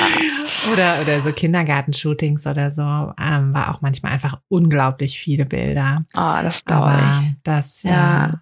[0.73, 6.05] Oder, oder so Kindergartenshootings oder so, ähm, war auch manchmal einfach unglaublich viele Bilder.
[6.15, 7.35] Oh, das glaube ich.
[7.43, 7.91] das, Ja.
[7.91, 8.33] ja.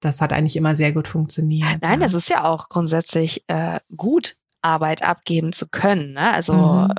[0.00, 1.82] das hat eigentlich immer sehr gut funktioniert.
[1.82, 2.06] Nein, ja.
[2.06, 6.32] das ist ja auch grundsätzlich äh, gut, Arbeit abgeben zu können, ne?
[6.32, 6.94] Also Mhm.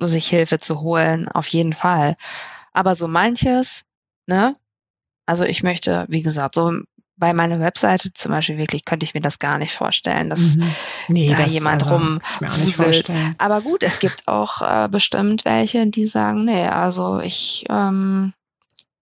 [0.00, 2.16] äh, sich Hilfe zu holen, auf jeden Fall.
[2.72, 3.84] Aber so manches,
[4.26, 4.56] ne?
[5.26, 6.72] Also ich möchte, wie gesagt, so
[7.18, 10.64] bei meiner Webseite zum Beispiel wirklich könnte ich mir das gar nicht vorstellen, dass Mhm.
[11.08, 12.20] nee, da das, jemand also, rum.
[13.38, 18.32] Aber gut, es gibt auch äh, bestimmt welche, die sagen, nee, also ich ähm,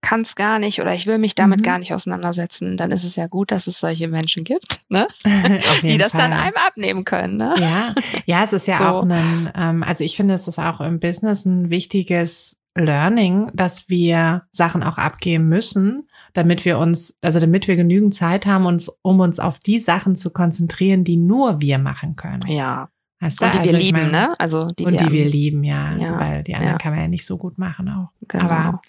[0.03, 1.65] kann es gar nicht oder ich will mich damit Mhm.
[1.65, 2.77] gar nicht auseinandersetzen.
[2.77, 5.09] Dann ist es ja gut, dass es solche Menschen gibt, ne?
[5.83, 6.41] Die das dann Fall.
[6.41, 7.37] einem abnehmen können.
[7.37, 7.55] Ne?
[7.59, 7.93] Ja,
[8.27, 8.85] ja, es ist ja So.
[8.85, 13.89] auch ein, ähm, also ich finde, es ist auch im Business ein wichtiges Learning, dass
[13.89, 18.90] wir Sachen auch abgeben müssen, damit wir uns, also damit wir genügend Zeit haben, uns,
[19.01, 22.42] um uns auf die Sachen zu konzentrieren, die nur wir machen können.
[22.46, 22.90] Ja.
[23.20, 24.33] Weißt und die also wir lieben, meine, ne?
[24.38, 26.79] Also die und wir die wir lieben, ja, ja, weil die anderen ja.
[26.79, 28.11] kann man ja nicht so gut machen auch.
[28.29, 28.44] Genau.
[28.44, 28.83] Aber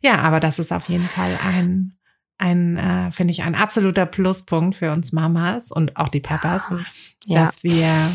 [0.00, 1.96] ja, aber das ist auf jeden Fall ein
[2.38, 6.72] ein, äh, finde ich, ein absoluter Pluspunkt für uns Mamas und auch die Papas,
[7.26, 7.44] ja.
[7.44, 8.10] dass wir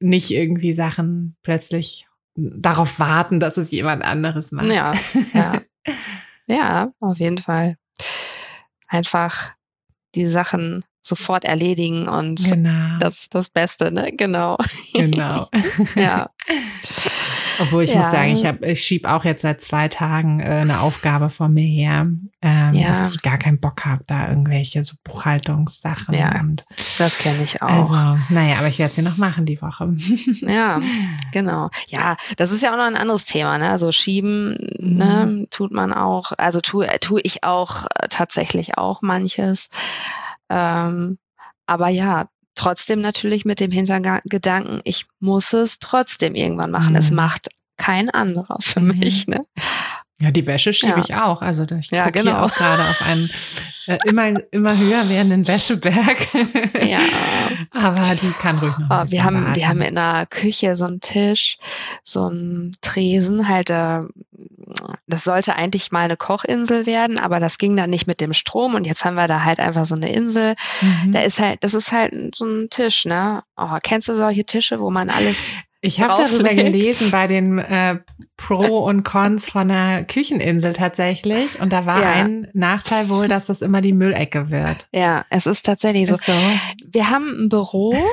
[0.00, 4.66] nicht irgendwie Sachen plötzlich darauf warten, dass es jemand anderes macht.
[4.66, 4.94] Ja,
[5.34, 5.60] ja.
[6.46, 7.76] ja, auf jeden Fall.
[8.88, 9.52] Einfach
[10.14, 12.98] die Sachen sofort erledigen und genau.
[12.98, 14.12] das das Beste, ne?
[14.12, 14.56] Genau.
[14.92, 15.48] Genau.
[15.94, 16.30] ja.
[17.58, 17.98] Obwohl ich ja.
[17.98, 21.48] muss sagen, ich, hab, ich schiebe auch jetzt seit zwei Tagen äh, eine Aufgabe vor
[21.48, 22.06] mir her,
[22.42, 23.00] ähm, ja.
[23.00, 26.14] weil ich gar keinen Bock habe, da irgendwelche so Buchhaltungssachen.
[26.14, 26.64] Ja, und,
[26.98, 27.90] das kenne ich auch.
[27.90, 29.94] Also, naja, aber ich werde sie noch machen die Woche.
[30.40, 30.78] ja,
[31.32, 31.70] genau.
[31.88, 33.58] Ja, das ist ja auch noch ein anderes Thema.
[33.58, 33.70] Ne?
[33.70, 35.40] Also schieben ne, mhm.
[35.40, 39.70] ne, tut man auch, also tue, tue ich auch äh, tatsächlich auch manches.
[40.48, 41.18] Ähm,
[41.66, 46.90] aber ja, trotzdem natürlich mit dem Hintergedanken, ich muss es trotzdem irgendwann machen.
[46.90, 46.96] Mhm.
[46.96, 48.98] Es macht kein anderer für mhm.
[48.98, 49.26] mich.
[49.28, 49.46] Ne?
[50.20, 51.04] Ja, die Wäsche schiebe ja.
[51.04, 51.42] ich auch.
[51.42, 52.32] Also ich ja, genau.
[52.32, 53.30] hier auch gerade auf einen
[53.88, 56.26] äh, immer, immer höher werdenden Wäscheberg.
[56.86, 57.00] ja.
[57.70, 58.88] Aber die kann ruhig noch.
[58.90, 59.56] Oh, wir haben, warten.
[59.56, 61.58] wir haben in der Küche so einen Tisch,
[62.02, 64.00] so einen Tresen, halt, äh,
[65.06, 68.74] das sollte eigentlich mal eine Kochinsel werden, aber das ging dann nicht mit dem Strom
[68.74, 70.54] und jetzt haben wir da halt einfach so eine Insel.
[70.82, 71.12] Mhm.
[71.12, 73.42] Da ist halt, das ist halt so ein Tisch, ne?
[73.56, 77.98] Oh, kennst du solche Tische, wo man alles ich habe darüber gelesen bei den äh,
[78.36, 81.60] Pro und Cons von der Kücheninsel tatsächlich.
[81.60, 82.12] Und da war ja.
[82.12, 84.88] ein Nachteil wohl, dass das immer die Müllecke wird.
[84.92, 86.14] Ja, es ist tatsächlich so.
[86.14, 86.32] Ist so.
[86.84, 87.94] Wir haben ein Büro.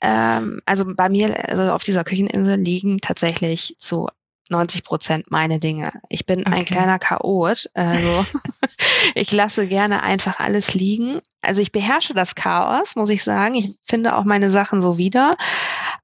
[0.00, 4.06] Ähm, also bei mir, also auf dieser Kücheninsel liegen tatsächlich zu
[4.50, 5.92] 90 Prozent meine Dinge.
[6.08, 6.52] Ich bin okay.
[6.52, 7.70] ein kleiner Chaot.
[7.74, 8.26] Also
[9.14, 11.20] ich lasse gerne einfach alles liegen.
[11.40, 13.54] Also ich beherrsche das Chaos, muss ich sagen.
[13.54, 15.36] Ich finde auch meine Sachen so wieder.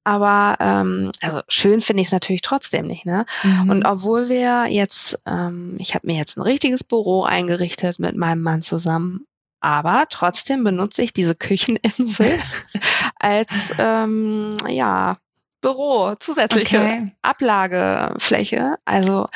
[0.03, 3.05] Aber ähm, also schön finde ich es natürlich trotzdem nicht.
[3.05, 3.25] Ne?
[3.43, 3.69] Mhm.
[3.69, 8.41] Und obwohl wir jetzt, ähm, ich habe mir jetzt ein richtiges Büro eingerichtet mit meinem
[8.41, 9.25] Mann zusammen.
[9.61, 12.37] Aber trotzdem benutze ich diese Kücheninsel
[13.19, 15.17] als ähm, ja
[15.65, 17.11] Büro, zusätzliche okay.
[17.23, 18.77] Ablagefläche.
[18.85, 19.27] Also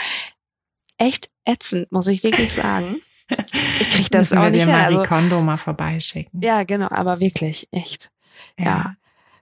[1.00, 3.02] echt ätzend, muss ich wirklich sagen.
[3.80, 6.40] Ich kriege das auch wir nicht dir mal also, die Kondo mal vorbeischicken.
[6.40, 8.12] Ja, genau, aber wirklich, echt.
[8.60, 8.66] Ja.
[8.66, 8.96] ja.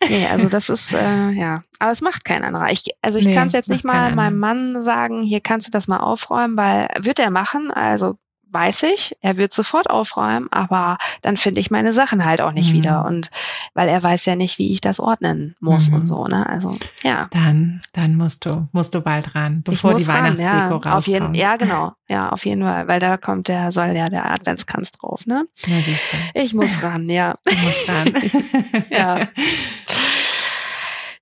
[0.08, 1.62] Nee, also das ist, äh, ja.
[1.80, 2.72] Aber es macht kein anderer.
[2.72, 5.72] Ich, also ich nee, kann es jetzt nicht mal meinem Mann sagen, hier kannst du
[5.72, 7.72] das mal aufräumen, weil wird er machen.
[7.72, 8.18] Also
[8.52, 12.72] weiß ich, er wird sofort aufräumen, aber dann finde ich meine Sachen halt auch nicht
[12.72, 12.78] mhm.
[12.78, 13.06] wieder.
[13.06, 13.30] Und
[13.74, 15.96] weil er weiß ja nicht, wie ich das ordnen muss mhm.
[15.96, 16.48] und so, ne?
[16.48, 17.28] Also, ja.
[17.32, 20.96] Dann, dann musst du, musst du bald ran, bevor die Weihnachtsdeko ja, rauskommt.
[20.96, 21.94] Auf jeden, ja, genau.
[22.08, 25.46] Ja, auf jeden Fall, weil da kommt der, soll ja der Adventskranz drauf, ne?
[25.66, 26.42] Ja, siehst du.
[26.42, 27.36] Ich muss ran, ja.
[27.46, 28.84] Du musst ran.
[28.90, 29.28] ja.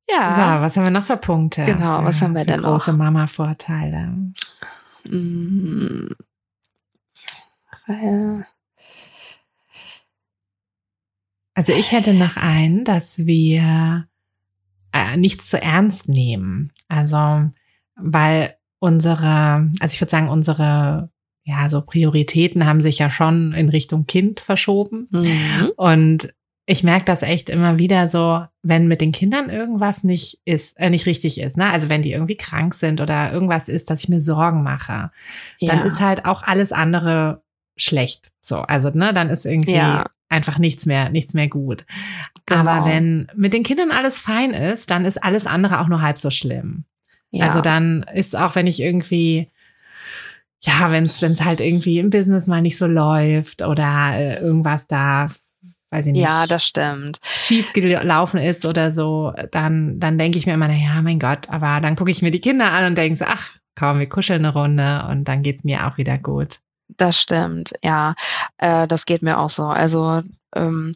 [0.07, 0.57] Ja.
[0.57, 1.65] So, was haben wir noch für Punkte?
[1.65, 2.69] Genau, für, was haben wir denn noch?
[2.69, 4.13] Große Mama-Vorteile.
[7.87, 8.41] Mm.
[11.53, 14.07] Also ich hätte noch einen, dass wir
[14.91, 16.73] äh, nichts zu ernst nehmen.
[16.87, 17.49] Also,
[17.95, 21.09] weil unsere, also ich würde sagen, unsere
[21.45, 25.07] ja, so Prioritäten haben sich ja schon in Richtung Kind verschoben.
[25.11, 25.71] Mhm.
[25.77, 26.33] Und
[26.65, 30.89] ich merke das echt immer wieder so, wenn mit den Kindern irgendwas nicht ist, äh,
[30.89, 31.69] nicht richtig ist, ne?
[31.69, 35.11] Also wenn die irgendwie krank sind oder irgendwas ist, dass ich mir Sorgen mache,
[35.59, 35.75] ja.
[35.75, 37.43] dann ist halt auch alles andere
[37.75, 38.31] schlecht.
[38.41, 40.05] So, also ne, dann ist irgendwie ja.
[40.29, 41.85] einfach nichts mehr, nichts mehr gut.
[42.45, 42.61] Genau.
[42.61, 46.17] Aber wenn mit den Kindern alles fein ist, dann ist alles andere auch nur halb
[46.17, 46.85] so schlimm.
[47.31, 47.47] Ja.
[47.47, 49.51] Also dann ist auch, wenn ich irgendwie
[50.65, 55.29] ja, wenn es halt irgendwie im Business mal nicht so läuft oder äh, irgendwas da,
[55.91, 56.23] weiß ich nicht.
[56.23, 57.19] Ja, das stimmt.
[57.23, 61.49] Schief gelaufen ist oder so, dann, dann denke ich mir immer, na ja, mein Gott,
[61.49, 64.43] aber dann gucke ich mir die Kinder an und denke so, ach, komm, wir kuscheln
[64.43, 66.61] eine Runde und dann geht's mir auch wieder gut.
[66.89, 68.15] Das stimmt, ja.
[68.57, 69.65] Äh, das geht mir auch so.
[69.65, 70.21] Also
[70.55, 70.93] ähm,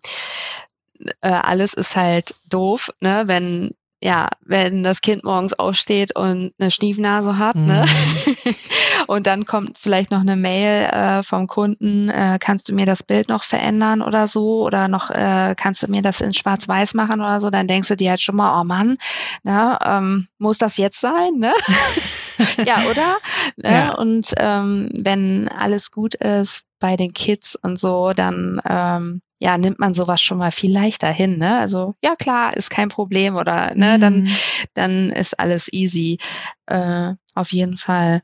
[1.22, 6.72] äh, alles ist halt doof, ne, wenn ja, wenn das Kind morgens aufsteht und eine
[6.72, 7.86] Schniefnase hat, ne?
[7.86, 8.34] mhm.
[8.46, 8.56] ne?
[9.08, 13.04] und dann kommt vielleicht noch eine Mail äh, vom Kunden, äh, kannst du mir das
[13.04, 14.64] Bild noch verändern oder so?
[14.64, 17.50] Oder noch, äh, kannst du mir das in Schwarz-Weiß machen oder so?
[17.50, 18.98] Dann denkst du dir halt schon mal, oh Mann,
[19.44, 21.54] ne, ähm, muss das jetzt sein, ne?
[22.66, 23.18] ja, oder?
[23.58, 23.72] Ne?
[23.72, 23.96] Ja.
[23.96, 29.80] Und ähm, wenn alles gut ist bei den Kids und so, dann ähm, ja, nimmt
[29.80, 31.60] man sowas schon mal viel leichter hin, ne?
[31.60, 34.02] Also, ja klar, ist kein Problem oder ne, mhm.
[34.02, 34.30] dann,
[34.74, 36.20] dann ist alles easy.
[36.66, 38.22] Äh, auf jeden Fall.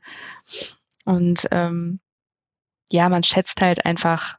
[1.04, 2.00] Und ähm,
[2.90, 4.36] ja, man schätzt halt einfach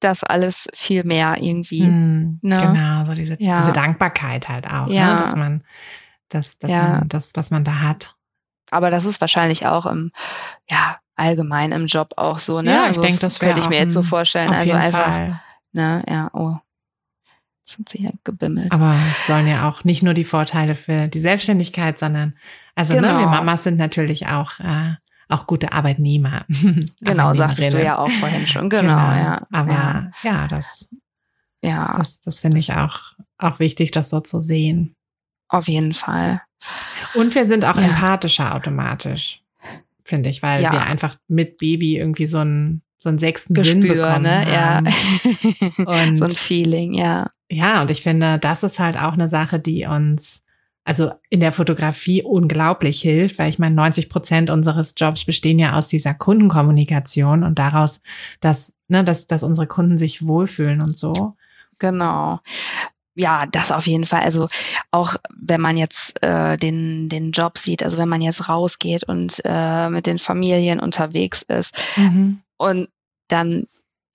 [0.00, 1.82] das alles viel mehr irgendwie.
[1.82, 2.58] Mm, ne?
[2.60, 3.58] Genau, so diese, ja.
[3.58, 4.94] diese Dankbarkeit halt auch, ne?
[4.94, 5.14] ja.
[5.14, 5.20] ne?
[5.20, 5.62] dass man
[6.30, 6.82] das, dass ja.
[6.82, 8.16] man das, was man da hat.
[8.70, 10.10] Aber das ist wahrscheinlich auch im,
[10.70, 12.70] ja, allgemein im Job auch so, ne?
[12.70, 14.52] Ja, ich also, denke, das könnte ich mir jetzt so vorstellen.
[14.52, 15.40] also einfach, Fall.
[15.72, 16.56] ne, ja, oh.
[17.60, 18.72] Jetzt sind sie ja gebimmelt.
[18.72, 22.34] Aber es sollen ja auch nicht nur die Vorteile für die Selbstständigkeit, sondern,
[22.74, 23.08] also, genau.
[23.08, 23.30] ne, wir genau.
[23.30, 24.94] Mamas sind natürlich auch, äh,
[25.28, 26.44] auch gute Arbeitnehmer.
[27.02, 28.68] Genau, sagtest du ja auch vorhin schon.
[28.70, 29.14] Genau, genau.
[29.14, 29.46] ja.
[29.52, 30.88] Aber ja, ja das,
[31.62, 31.96] ja.
[31.98, 32.98] das, das finde ich auch,
[33.38, 34.94] auch wichtig, das so zu sehen.
[35.48, 36.40] Auf jeden Fall.
[37.14, 37.82] Und wir sind auch ja.
[37.82, 39.39] empathischer automatisch,
[40.10, 40.72] finde ich, weil ja.
[40.72, 44.44] wir einfach mit Baby irgendwie so einen, so einen sechsten Gespür, Sinn bekommen ne?
[44.46, 44.86] haben.
[44.86, 45.84] Ja.
[46.04, 47.30] und, so ein Feeling, ja.
[47.50, 50.44] Ja, und ich finde, das ist halt auch eine Sache, die uns
[50.84, 55.76] also in der Fotografie unglaublich hilft, weil ich meine, 90 Prozent unseres Jobs bestehen ja
[55.76, 58.00] aus dieser Kundenkommunikation und daraus,
[58.40, 61.36] dass, ne, dass, dass unsere Kunden sich wohlfühlen und so.
[61.78, 62.40] Genau.
[63.20, 64.22] Ja, das auf jeden Fall.
[64.22, 64.48] Also
[64.90, 69.42] auch wenn man jetzt äh, den, den Job sieht, also wenn man jetzt rausgeht und
[69.44, 72.40] äh, mit den Familien unterwegs ist mhm.
[72.56, 72.88] und
[73.28, 73.66] dann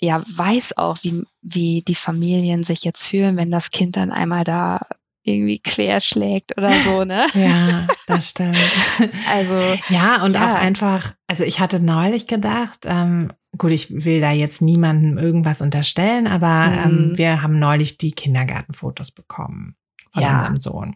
[0.02, 4.44] ja weiß auch, wie, wie die Familien sich jetzt fühlen, wenn das Kind dann einmal
[4.44, 4.82] da
[5.22, 7.28] irgendwie querschlägt oder so, ne?
[7.36, 8.58] ja, das stimmt.
[9.30, 9.56] Also
[9.90, 10.52] ja, und ja.
[10.52, 15.62] auch einfach, also ich hatte neulich gedacht, ähm, gut, ich will da jetzt niemandem irgendwas
[15.62, 17.10] unterstellen, aber ähm, mhm.
[17.12, 19.76] ähm, wir haben neulich die Kindergartenfotos bekommen
[20.14, 20.36] von ja.
[20.36, 20.96] unserem Sohn.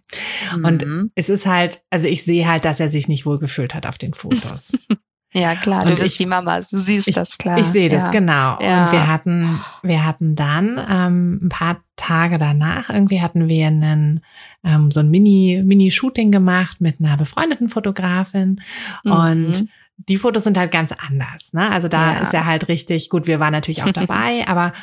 [0.55, 0.65] Mhm.
[0.65, 3.97] Und es ist halt, also ich sehe halt, dass er sich nicht wohlgefühlt hat auf
[3.97, 4.77] den Fotos.
[5.31, 7.59] Ja, klar, du und bist ich, die Mama, du siehst ich, das klar.
[7.59, 8.11] Ich sehe das, ja.
[8.11, 8.59] genau.
[8.61, 8.85] Ja.
[8.85, 14.21] Und wir hatten, wir hatten dann ähm, ein paar Tage danach, irgendwie hatten wir einen,
[14.63, 18.61] ähm, so ein Mini, Mini-Shooting gemacht mit einer befreundeten Fotografin.
[19.03, 19.11] Mhm.
[19.11, 19.67] Und
[20.07, 21.53] die Fotos sind halt ganz anders.
[21.53, 21.69] Ne?
[21.69, 22.19] Also da ja.
[22.21, 23.27] ist er halt richtig gut.
[23.27, 24.73] Wir waren natürlich auch dabei, aber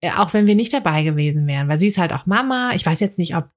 [0.00, 2.72] äh, auch wenn wir nicht dabei gewesen wären, weil sie ist halt auch Mama.
[2.74, 3.48] Ich weiß jetzt nicht, ob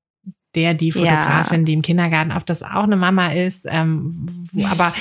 [0.56, 1.66] der, die Fotografin, ja.
[1.66, 3.66] die im Kindergarten, ob das auch eine Mama ist.
[3.70, 4.94] Ähm, aber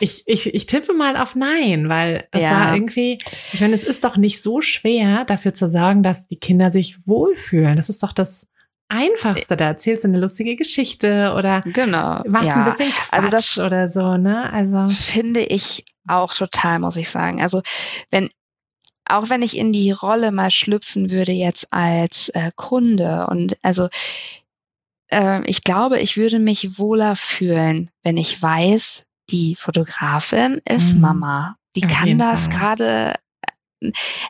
[0.00, 2.50] ich, ich, ich tippe mal auf Nein, weil das ja.
[2.50, 3.18] war irgendwie,
[3.52, 7.06] ich meine, es ist doch nicht so schwer, dafür zu sorgen, dass die Kinder sich
[7.06, 7.76] wohlfühlen.
[7.76, 8.46] Das ist doch das
[8.88, 9.56] Einfachste.
[9.56, 12.54] Da erzählst du eine lustige Geschichte oder genau, was ja.
[12.54, 14.50] ein bisschen Quatsch also das oder so, ne?
[14.52, 17.42] Also finde ich auch total, muss ich sagen.
[17.42, 17.62] Also
[18.10, 18.30] wenn
[19.04, 23.88] auch wenn ich in die Rolle mal schlüpfen würde jetzt als äh, Kunde und also
[25.10, 31.00] äh, ich glaube, ich würde mich wohler fühlen, wenn ich weiß, die Fotografin ist mhm.
[31.00, 31.56] Mama.
[31.76, 33.14] Die Auf kann das gerade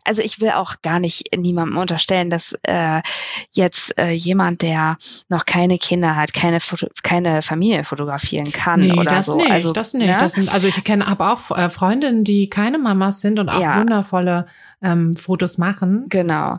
[0.05, 3.01] also ich will auch gar nicht niemandem unterstellen, dass äh,
[3.53, 4.97] jetzt äh, jemand, der
[5.29, 9.37] noch keine Kinder hat, keine Foto keine Familie fotografieren kann nee, oder das so.
[9.37, 10.09] Nicht, also das nicht.
[10.09, 10.17] Ja?
[10.17, 10.21] Ne?
[10.21, 13.61] Das sind, also ich kenne habe auch äh, Freundinnen, die keine Mamas sind und auch
[13.61, 13.79] ja.
[13.79, 14.47] wundervolle
[14.83, 16.07] ähm, Fotos machen.
[16.09, 16.59] Genau.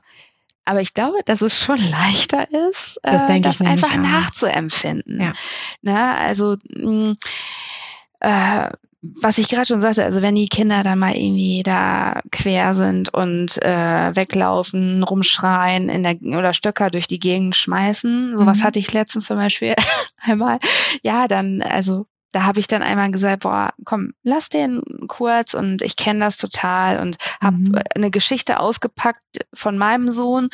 [0.65, 5.21] Aber ich glaube, dass es schon leichter ist, das, äh, das einfach nachzuempfinden.
[5.21, 5.33] Ja.
[5.81, 6.17] Na, ne?
[6.17, 7.13] also mh,
[8.19, 8.69] äh,
[9.01, 13.13] was ich gerade schon sagte, also wenn die Kinder dann mal irgendwie da quer sind
[13.13, 18.63] und äh, weglaufen, rumschreien in der oder Stöcker durch die Gegend schmeißen, sowas mhm.
[18.63, 19.75] hatte ich letztens zum Beispiel
[20.21, 20.59] einmal.
[21.01, 25.81] Ja, dann also da habe ich dann einmal gesagt, boah, komm, lass den kurz und
[25.81, 27.81] ich kenne das total und habe mhm.
[27.95, 29.21] eine Geschichte ausgepackt
[29.53, 30.49] von meinem Sohn,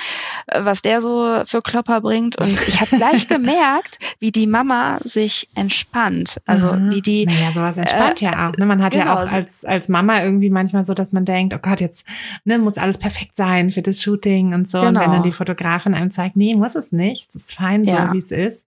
[0.47, 4.97] äh, was der so für Klopper bringt und ich habe gleich gemerkt, wie die Mama
[5.03, 6.41] sich entspannt.
[6.45, 6.91] Also mhm.
[6.91, 7.25] wie die.
[7.25, 8.57] Naja, sowas entspannt äh, ja auch.
[8.57, 8.65] Ne?
[8.65, 9.05] Man hat genau.
[9.05, 12.05] ja auch als als Mama irgendwie manchmal so, dass man denkt, oh Gott, jetzt
[12.45, 14.79] ne, muss alles perfekt sein für das Shooting und so.
[14.79, 14.89] Genau.
[14.89, 15.23] Und wenn dann genau.
[15.23, 18.07] die Fotografin einem zeigt, nee, muss es nicht, es ist fein ja.
[18.07, 18.65] so, wie es ist.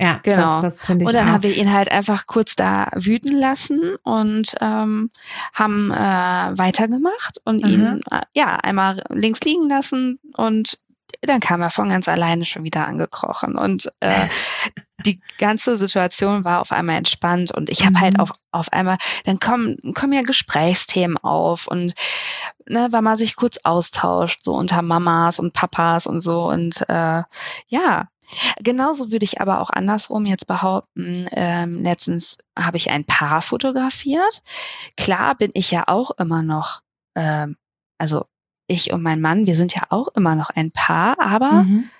[0.00, 0.62] Ja, genau.
[0.62, 1.08] Das, das finde ich.
[1.08, 1.32] Und dann auch.
[1.32, 5.10] haben wir ihn halt einfach kurz da wüten lassen und ähm,
[5.52, 7.70] haben äh, weitergemacht und mhm.
[7.70, 10.78] ihn äh, ja einmal links liegen lassen und
[11.22, 14.28] dann kam er von ganz alleine schon wieder angekrochen und äh,
[15.04, 18.20] die ganze Situation war auf einmal entspannt und ich habe halt mhm.
[18.20, 21.92] halt auf, auf einmal, dann kommen, kommen ja Gesprächsthemen auf und
[22.66, 27.22] ne, weil man sich kurz austauscht, so unter Mamas und Papas und so und äh,
[27.68, 28.08] ja,
[28.60, 34.42] Genauso würde ich aber auch andersrum jetzt behaupten, ähm, letztens habe ich ein Paar fotografiert.
[34.96, 36.82] Klar bin ich ja auch immer noch,
[37.16, 37.56] ähm,
[37.98, 38.26] also
[38.66, 41.90] ich und mein Mann, wir sind ja auch immer noch ein Paar, aber mhm.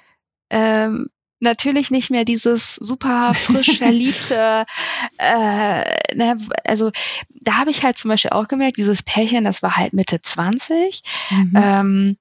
[0.51, 1.09] ähm,
[1.41, 4.67] natürlich nicht mehr dieses super frisch verliebte,
[5.19, 6.91] äh, ne, also
[7.31, 11.03] da habe ich halt zum Beispiel auch gemerkt, dieses Pärchen, das war halt Mitte 20,
[11.31, 11.53] mhm.
[11.57, 12.17] ähm,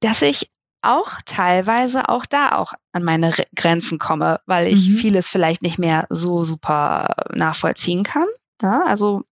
[0.00, 0.50] dass ich
[0.92, 4.94] auch teilweise auch da auch an meine Grenzen komme, weil ich mhm.
[4.96, 8.26] vieles vielleicht nicht mehr so super nachvollziehen kann.
[8.62, 9.22] Ja, also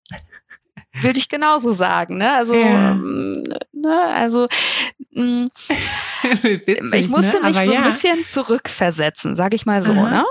[0.95, 2.19] würde ich genauso sagen.
[2.19, 2.33] Ne?
[2.35, 2.93] Also ja.
[2.93, 3.45] Ähm,
[3.83, 4.15] Ne?
[4.15, 4.47] Also
[5.11, 5.49] mh,
[6.43, 7.49] Witzig, ich musste ne?
[7.49, 9.93] mich so ein bisschen zurückversetzen, sage ich mal so.
[9.93, 10.25] Ne?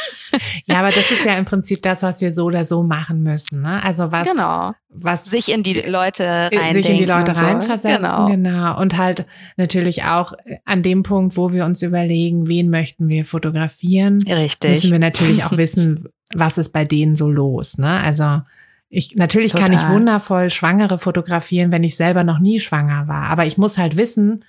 [0.66, 3.62] ja, aber das ist ja im Prinzip das, was wir so oder so machen müssen.
[3.62, 3.82] Ne?
[3.82, 4.72] Also was, genau.
[4.88, 6.72] was sich in die Leute reindenken.
[6.74, 8.26] Sich in die Leute reinversetzen, genau.
[8.26, 8.80] genau.
[8.80, 10.32] Und halt natürlich auch
[10.64, 14.20] an dem Punkt, wo wir uns überlegen, wen möchten wir fotografieren.
[14.22, 14.70] Richtig.
[14.70, 17.78] Müssen wir natürlich auch wissen, was ist bei denen so los.
[17.78, 17.88] Ne?
[17.88, 18.40] Also
[18.94, 19.68] ich, natürlich Total.
[19.68, 23.24] kann ich wundervoll Schwangere fotografieren, wenn ich selber noch nie schwanger war.
[23.24, 24.44] Aber ich muss halt wissen,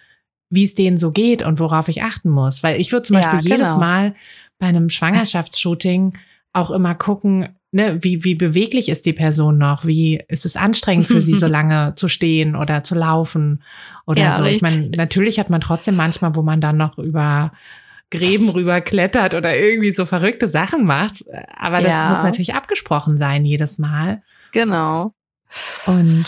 [0.54, 2.64] wie es denen so geht und worauf ich achten muss.
[2.64, 3.56] Weil ich würde zum Beispiel ja, genau.
[3.56, 4.16] jedes Mal
[4.60, 6.14] bei einem Schwangerschaftsshooting
[6.54, 9.86] auch immer gucken, ne, wie, wie beweglich ist die Person noch?
[9.86, 13.64] Wie ist es anstrengend für sie, so lange zu stehen oder zu laufen
[14.06, 14.44] oder ja, so?
[14.46, 17.52] Ich meine, natürlich hat man trotzdem manchmal, wo man dann noch über
[18.12, 21.26] Gräben rüber klettert oder irgendwie so verrückte Sachen macht.
[21.58, 22.10] Aber das ja.
[22.10, 24.22] muss natürlich abgesprochen sein jedes Mal.
[24.52, 25.14] Genau.
[25.88, 26.26] Und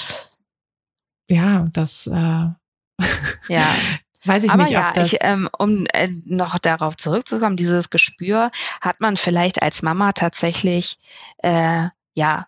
[1.30, 2.55] ja, das äh, ja.
[4.28, 7.89] weiß ich Aber nicht, ja, ob das ich, ähm, um äh, noch darauf zurückzukommen, dieses
[7.89, 8.51] Gespür
[8.82, 10.97] hat man vielleicht als Mama tatsächlich
[11.39, 12.47] äh, ja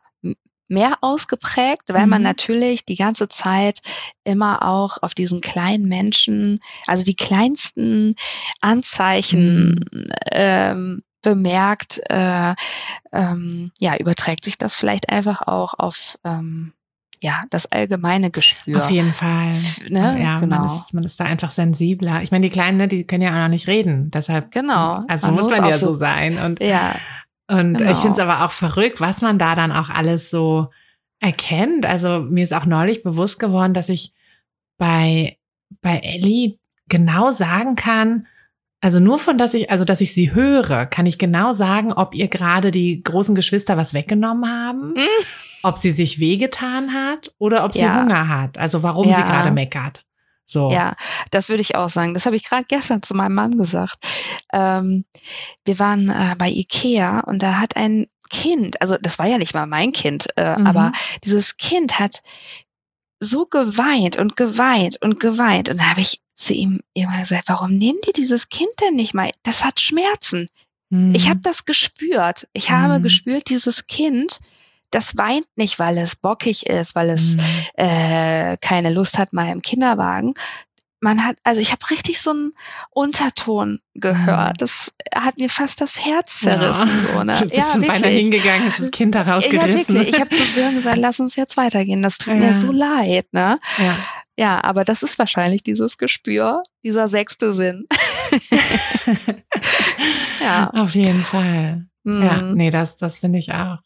[0.67, 2.09] mehr ausgeprägt, weil mhm.
[2.09, 3.79] man natürlich die ganze Zeit
[4.23, 8.15] immer auch auf diesen kleinen Menschen, also die kleinsten
[8.61, 10.11] Anzeichen mhm.
[10.31, 12.55] ähm, bemerkt, äh,
[13.11, 16.73] ähm, ja, überträgt sich das vielleicht einfach auch auf ähm,
[17.21, 18.77] ja, das allgemeine Gespür.
[18.77, 19.51] Auf jeden Fall.
[19.89, 20.21] Ne?
[20.21, 20.57] Ja, genau.
[20.57, 22.21] man, ist, man ist da einfach sensibler.
[22.21, 24.11] Ich meine, die Kleinen, ne, die können ja auch noch nicht reden.
[24.11, 25.03] Deshalb, genau.
[25.07, 26.37] Also man muss man ja so sein.
[26.37, 26.95] Und, ja,
[27.47, 27.91] und genau.
[27.91, 30.69] ich finde es aber auch verrückt, was man da dann auch alles so
[31.19, 31.85] erkennt.
[31.85, 34.13] Also mir ist auch neulich bewusst geworden, dass ich
[34.77, 35.37] bei,
[35.81, 38.27] bei Ellie genau sagen kann,
[38.79, 42.13] also nur von, dass ich, also dass ich sie höre, kann ich genau sagen, ob
[42.13, 45.25] ihr gerade die großen Geschwister was weggenommen haben, mhm.
[45.63, 48.01] Ob sie sich wehgetan hat oder ob sie ja.
[48.01, 48.57] Hunger hat.
[48.57, 49.17] Also warum ja.
[49.17, 50.03] sie gerade meckert.
[50.45, 50.71] So.
[50.71, 50.95] Ja,
[51.29, 52.13] das würde ich auch sagen.
[52.13, 53.97] Das habe ich gerade gestern zu meinem Mann gesagt.
[54.53, 55.03] Ähm,
[55.65, 59.53] wir waren äh, bei Ikea und da hat ein Kind, also das war ja nicht
[59.53, 60.67] mal mein Kind, äh, mhm.
[60.67, 60.91] aber
[61.23, 62.21] dieses Kind hat
[63.19, 65.69] so geweint und geweint und geweint.
[65.69, 69.13] Und da habe ich zu ihm immer gesagt, warum nehmen die dieses Kind denn nicht
[69.13, 69.31] mal?
[69.43, 70.47] Das hat Schmerzen.
[70.89, 71.15] Mhm.
[71.15, 72.47] Ich habe das gespürt.
[72.53, 72.75] Ich mhm.
[72.75, 74.39] habe gespürt, dieses Kind,
[74.91, 77.43] das weint nicht, weil es bockig ist, weil es mhm.
[77.75, 80.33] äh, keine Lust hat, mal im Kinderwagen,
[80.99, 82.53] man hat, also ich habe richtig so einen
[82.89, 84.55] Unterton gehört.
[84.55, 84.59] Mhm.
[84.59, 86.89] Das hat mir fast das Herz zerrissen.
[86.89, 87.13] Ja.
[87.13, 87.33] So, ne?
[87.39, 89.95] Du bist ja, schon beinahe hingegangen, ist das Kind da rausgerissen.
[89.95, 90.15] Ja, wirklich.
[90.15, 92.01] Ich habe zu Björn gesagt, lass uns jetzt weitergehen.
[92.01, 92.39] Das tut ja.
[92.39, 93.27] mir so leid.
[93.31, 93.59] Ne?
[93.77, 93.97] Ja.
[94.37, 97.87] ja, aber das ist wahrscheinlich dieses Gespür, dieser sechste Sinn.
[100.41, 100.69] ja.
[100.71, 101.85] Auf jeden Fall.
[102.03, 102.23] Mhm.
[102.23, 103.77] Ja, nee, das, das finde ich auch.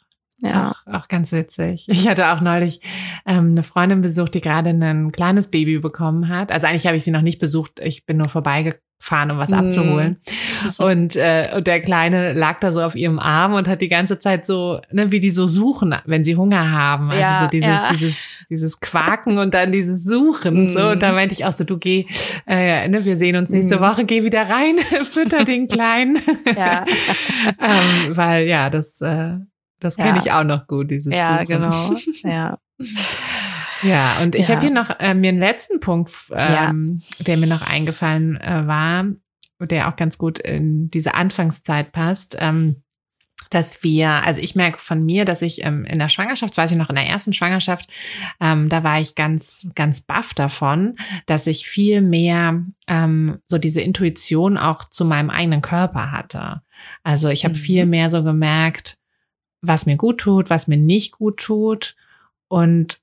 [0.41, 0.71] Ja.
[0.71, 1.85] Auch, auch ganz witzig.
[1.87, 2.81] Ich hatte auch neulich
[3.25, 6.51] ähm, eine Freundin besucht, die gerade ein kleines Baby bekommen hat.
[6.51, 7.79] Also eigentlich habe ich sie noch nicht besucht.
[7.83, 9.53] Ich bin nur vorbeigefahren, um was mm.
[9.53, 10.17] abzuholen.
[10.77, 14.19] Und, äh, und der Kleine lag da so auf ihrem Arm und hat die ganze
[14.19, 17.09] Zeit so, ne, wie die so suchen, wenn sie Hunger haben.
[17.09, 17.89] Also ja, so dieses, ja.
[17.91, 20.65] dieses, dieses Quaken und dann dieses Suchen.
[20.65, 20.67] Mm.
[20.67, 20.89] So.
[20.89, 22.05] Und da meinte ich auch so, du geh,
[22.45, 23.81] äh, ne, wir sehen uns nächste mm.
[23.81, 24.77] Woche, geh wieder rein,
[25.09, 26.19] fütter den Kleinen.
[26.55, 26.85] Ja.
[27.59, 29.37] ähm, weil ja, das äh,
[29.82, 30.23] das kenne ja.
[30.23, 31.47] ich auch noch gut, dieses Ja, Suchen.
[31.47, 31.95] genau.
[32.23, 32.57] Ja.
[33.84, 34.55] Ja, und ich ja.
[34.55, 37.23] habe hier noch äh, mir einen letzten Punkt, ähm, ja.
[37.25, 39.05] der mir noch eingefallen äh, war,
[39.59, 42.38] der auch ganz gut in diese Anfangszeit passt.
[42.39, 42.84] Ähm,
[43.49, 46.77] dass wir, also ich merke von mir, dass ich ähm, in der Schwangerschaft, weiß ich
[46.77, 47.89] noch in der ersten Schwangerschaft,
[48.39, 53.82] ähm, da war ich ganz, ganz baff davon, dass ich viel mehr ähm, so diese
[53.82, 56.61] Intuition auch zu meinem eigenen Körper hatte.
[57.03, 57.59] Also ich habe mhm.
[57.59, 58.97] viel mehr so gemerkt,
[59.62, 61.95] was mir gut tut, was mir nicht gut tut
[62.47, 62.99] und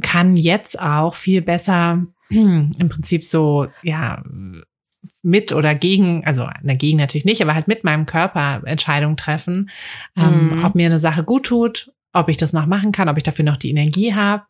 [0.00, 4.22] kann jetzt auch viel besser im Prinzip so, ja,
[5.22, 9.70] mit oder gegen, also dagegen natürlich nicht, aber halt mit meinem Körper Entscheidungen treffen,
[10.16, 10.64] ähm, mhm.
[10.64, 13.44] ob mir eine Sache gut tut, ob ich das noch machen kann, ob ich dafür
[13.44, 14.44] noch die Energie habe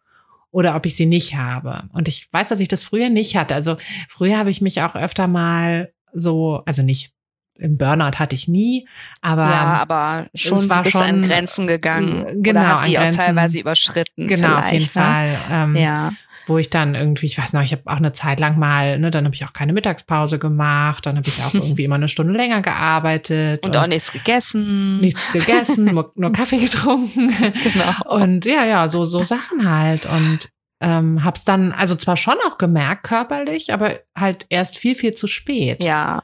[0.51, 1.89] oder ob ich sie nicht habe.
[1.93, 3.55] Und ich weiß, dass ich das früher nicht hatte.
[3.55, 3.77] Also
[4.09, 7.13] früher habe ich mich auch öfter mal so, also nicht
[7.59, 8.89] im Burnout hatte ich nie,
[9.21, 12.43] aber ja, aber schon es war schon an Grenzen gegangen.
[12.43, 14.29] Genau, oder hast die Grenzen, auch teilweise überschritten.
[14.29, 14.91] Genau, auf jeden ne?
[14.91, 15.37] Fall.
[15.51, 16.13] Ähm, ja.
[16.47, 19.11] Wo ich dann irgendwie, ich weiß noch, ich habe auch eine Zeit lang mal, ne,
[19.11, 22.33] dann habe ich auch keine Mittagspause gemacht, dann habe ich auch irgendwie immer eine Stunde
[22.33, 23.67] länger gearbeitet.
[23.67, 24.99] Und, und auch nichts gegessen.
[25.01, 27.35] Nichts gegessen, nur, nur Kaffee getrunken.
[27.39, 28.17] Genau.
[28.17, 30.07] Und ja, ja, so, so Sachen halt.
[30.07, 30.49] Und
[30.81, 35.27] ähm, hab's dann, also zwar schon auch gemerkt körperlich, aber halt erst viel, viel zu
[35.27, 35.83] spät.
[35.83, 36.23] Ja.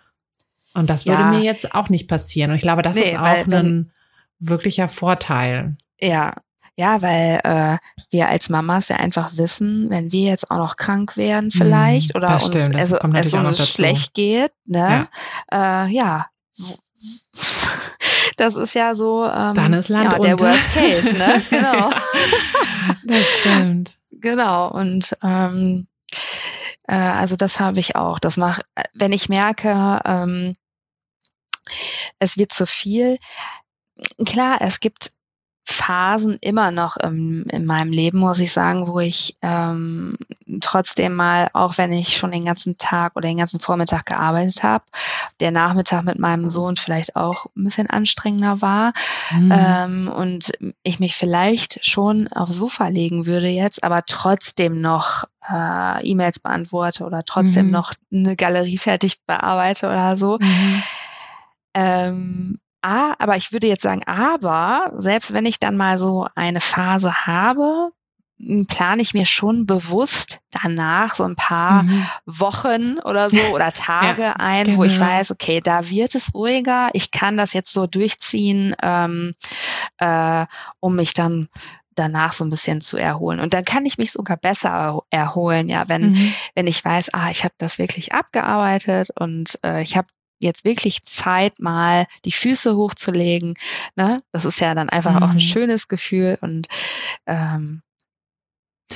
[0.74, 1.30] Und das würde ja.
[1.30, 2.50] mir jetzt auch nicht passieren.
[2.50, 3.92] Und ich glaube, das nee, ist auch weil, ein
[4.38, 5.74] wirklicher Vorteil.
[6.00, 6.34] Ja,
[6.76, 7.78] ja, weil äh,
[8.10, 12.16] wir als Mamas ja einfach wissen, wenn wir jetzt auch noch krank werden vielleicht mm,
[12.16, 15.08] oder uns stimmt, also, es uns schlecht geht, ne?
[15.52, 16.26] Ja, äh, ja
[18.36, 21.42] das ist ja so ähm, Dann ist Land ja, der Worst Case, ne?
[21.50, 21.90] Genau.
[23.04, 23.98] das stimmt.
[24.10, 24.70] Genau.
[24.70, 25.86] Und ähm,
[26.88, 28.18] äh, also das habe ich auch.
[28.18, 28.62] Das mache,
[28.94, 30.54] wenn ich merke, ähm,
[32.18, 33.18] es wird zu viel.
[34.24, 35.12] Klar, es gibt
[35.66, 40.16] Phasen immer noch im, in meinem Leben, muss ich sagen, wo ich ähm,
[40.60, 44.84] trotzdem mal, auch wenn ich schon den ganzen Tag oder den ganzen Vormittag gearbeitet habe,
[45.40, 48.92] der Nachmittag mit meinem Sohn vielleicht auch ein bisschen anstrengender war
[49.30, 49.52] mhm.
[49.56, 50.52] ähm, und
[50.82, 57.04] ich mich vielleicht schon aufs Sofa legen würde jetzt, aber trotzdem noch äh, E-Mails beantworte
[57.04, 57.72] oder trotzdem mhm.
[57.72, 60.38] noch eine Galerie fertig bearbeite oder so.
[60.38, 60.82] Mhm.
[61.74, 66.60] Ähm, Ah, aber ich würde jetzt sagen, aber selbst wenn ich dann mal so eine
[66.60, 67.92] Phase habe,
[68.38, 72.06] hm, plane ich mir schon bewusst danach so ein paar mhm.
[72.26, 74.78] Wochen oder so oder Tage ja, ein, genau.
[74.78, 75.06] wo ich genau.
[75.06, 76.90] weiß, okay, da wird es ruhiger.
[76.92, 79.34] Ich kann das jetzt so durchziehen, ähm,
[79.96, 80.44] äh,
[80.78, 81.48] um mich dann
[81.94, 83.40] danach so ein bisschen zu erholen.
[83.40, 86.34] Und dann kann ich mich sogar besser erholen, ja, wenn, mhm.
[86.54, 90.08] wenn ich weiß, ah, ich habe das wirklich abgearbeitet und äh, ich habe
[90.38, 93.54] jetzt wirklich Zeit, mal die Füße hochzulegen.
[93.96, 94.18] Ne?
[94.32, 95.22] Das ist ja dann einfach mhm.
[95.22, 95.40] auch ein mhm.
[95.40, 96.68] schönes Gefühl und
[97.26, 97.82] ähm,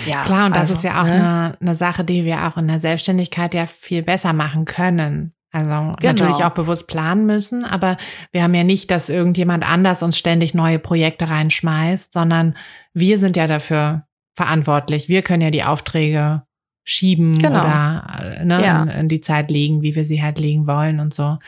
[0.07, 1.13] ja, Klar, und das also, ist ja auch ne?
[1.13, 5.33] eine, eine Sache, die wir auch in der Selbstständigkeit ja viel besser machen können.
[5.51, 6.13] Also genau.
[6.13, 7.97] natürlich auch bewusst planen müssen, aber
[8.33, 12.55] wir haben ja nicht, dass irgendjemand anders uns ständig neue Projekte reinschmeißt, sondern
[12.93, 15.09] wir sind ja dafür verantwortlich.
[15.09, 16.43] Wir können ja die Aufträge
[16.89, 17.61] schieben genau.
[17.61, 18.83] oder äh, ne, ja.
[18.85, 21.39] in, in, die Zeit legen, wie wir sie halt legen wollen und so.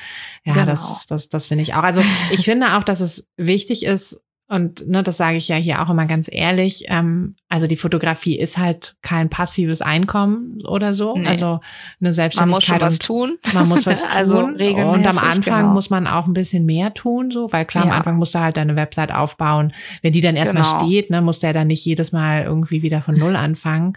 [0.45, 0.67] Ja, genau.
[0.67, 1.83] das, das, das finde ich auch.
[1.83, 5.81] Also ich finde auch, dass es wichtig ist, und ne, das sage ich ja hier
[5.81, 6.87] auch immer ganz ehrlich.
[6.89, 11.15] Ähm, also die Fotografie ist halt kein passives Einkommen oder so.
[11.15, 11.29] Nee.
[11.29, 11.61] Also
[12.01, 12.81] eine Selbstständigkeit.
[12.81, 13.39] Man muss was tun.
[13.55, 14.57] Man muss was also tun.
[14.57, 15.73] Regelmäßig, und am Anfang genau.
[15.73, 17.93] muss man auch ein bisschen mehr tun, so, weil klar, ja.
[17.93, 19.73] am Anfang musst du halt deine Website aufbauen.
[20.03, 20.85] Wenn die dann erstmal genau.
[20.85, 23.93] steht, ne, musst du ja dann nicht jedes Mal irgendwie wieder von Null anfangen.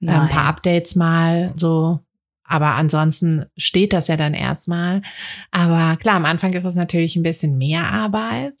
[0.00, 2.00] Ähm, ein paar Updates mal, so
[2.44, 5.02] aber ansonsten steht das ja dann erstmal.
[5.50, 8.54] Aber klar, am Anfang ist das natürlich ein bisschen mehr Arbeit.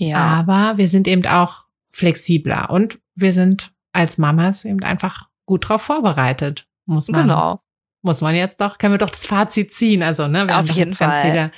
[0.00, 0.16] Ja.
[0.16, 5.82] Aber wir sind eben auch flexibler und wir sind als Mamas eben einfach gut drauf
[5.82, 7.22] vorbereitet, muss man.
[7.22, 7.58] Genau.
[8.02, 10.02] Muss man jetzt doch, können wir doch das Fazit ziehen.
[10.02, 11.20] Also, ne, wir Auf jeden Fall.
[11.20, 11.52] Viele,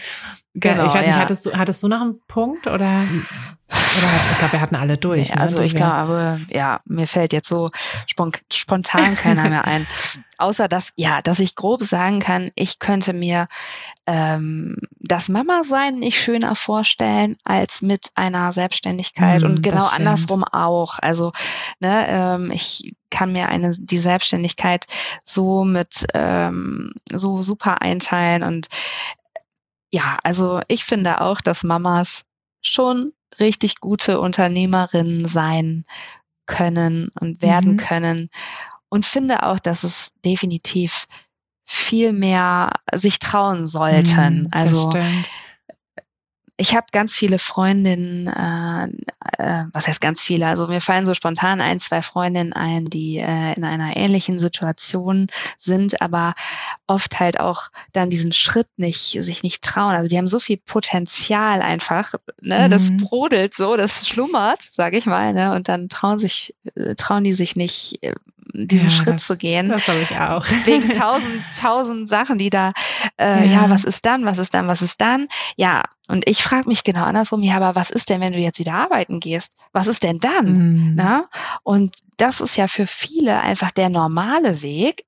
[0.55, 3.05] genau, ich weiß nicht, hattest du, hattest du noch einen Punkt oder?
[3.69, 5.31] Oder ich glaube, wir hatten alle durch.
[5.31, 5.41] Nee, ne?
[5.41, 7.71] Also ich glaube, ja, mir fällt jetzt so
[8.51, 9.87] spontan keiner mehr ein.
[10.39, 13.47] Außer dass, ja, dass ich grob sagen kann, ich könnte mir
[14.07, 20.99] ähm, das Mama-Sein nicht schöner vorstellen als mit einer Selbstständigkeit mm, und genau andersrum auch.
[20.99, 21.33] Also
[21.79, 24.87] ne, ähm, ich kann mir eine die Selbstständigkeit
[25.25, 28.69] so mit ähm, so super einteilen und
[29.93, 32.25] ja, also ich finde auch, dass Mamas
[32.63, 35.85] schon richtig gute Unternehmerinnen sein
[36.47, 37.77] können und werden mhm.
[37.77, 38.31] können.
[38.89, 41.07] Und finde auch, dass es definitiv
[41.65, 44.43] viel mehr sich trauen sollten.
[44.43, 45.27] Mhm, also stimmt
[46.63, 48.85] ich habe ganz viele Freundinnen, äh,
[49.39, 50.47] äh, was heißt ganz viele?
[50.47, 55.27] Also mir fallen so spontan ein, zwei Freundinnen ein, die äh, in einer ähnlichen Situation
[55.59, 56.35] sind, aber
[56.87, 59.95] oft halt auch dann diesen Schritt nicht, sich nicht trauen.
[59.95, 62.67] Also die haben so viel Potenzial einfach, ne?
[62.67, 62.71] Mhm.
[62.71, 65.55] Das brodelt so, das schlummert, sage ich mal, ne?
[65.55, 68.15] Und dann trauen sich, äh, trauen die sich nicht äh,
[68.53, 69.69] diesen ja, Schritt das, zu gehen.
[69.69, 70.45] Das habe ich auch.
[70.65, 72.73] Wegen tausend, tausend Sachen, die da,
[73.19, 73.63] äh, ja.
[73.63, 75.29] ja, was ist dann, was ist dann, was ist dann?
[75.57, 78.59] Ja, und ich frage mich genau andersrum, ja, aber was ist denn, wenn du jetzt
[78.59, 79.55] wieder arbeiten gehst?
[79.73, 80.53] Was ist denn dann?
[80.53, 80.95] Mhm.
[80.97, 81.29] Na?
[81.63, 85.05] Und das ist ja für viele einfach der normale Weg,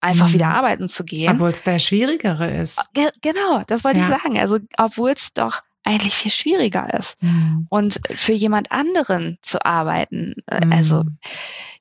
[0.00, 0.34] einfach mhm.
[0.34, 1.32] wieder arbeiten zu gehen.
[1.32, 2.80] Obwohl es der schwierigere ist.
[2.92, 4.04] Ge genau, das wollte ja.
[4.04, 4.38] ich sagen.
[4.38, 7.22] Also, obwohl es doch eigentlich viel schwieriger ist.
[7.22, 7.66] Mhm.
[7.68, 11.18] Und für jemand anderen zu arbeiten, äh, also mhm.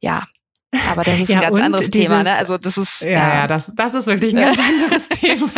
[0.01, 0.27] ja,
[0.91, 2.35] aber das ist ja, ein ganz anderes dieses, Thema, ne?
[2.35, 5.51] Also das ist ja, ja, ja, das, das ist wirklich ein ganz anderes Thema.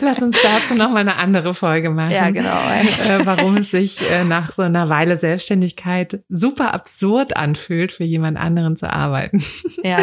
[0.00, 2.12] Lass uns dazu noch mal eine andere Folge machen.
[2.12, 2.48] Ja, genau.
[2.48, 8.38] Äh, warum es sich äh, nach so einer Weile Selbstständigkeit super absurd anfühlt, für jemand
[8.38, 9.42] anderen zu arbeiten.
[9.82, 9.98] Ja.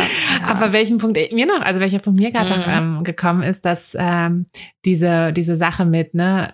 [0.45, 2.59] Aber welchen Punkt mir noch, also welcher Punkt mir gerade mhm.
[2.59, 4.45] noch ähm, gekommen ist, dass ähm,
[4.85, 6.53] diese diese Sache mit ne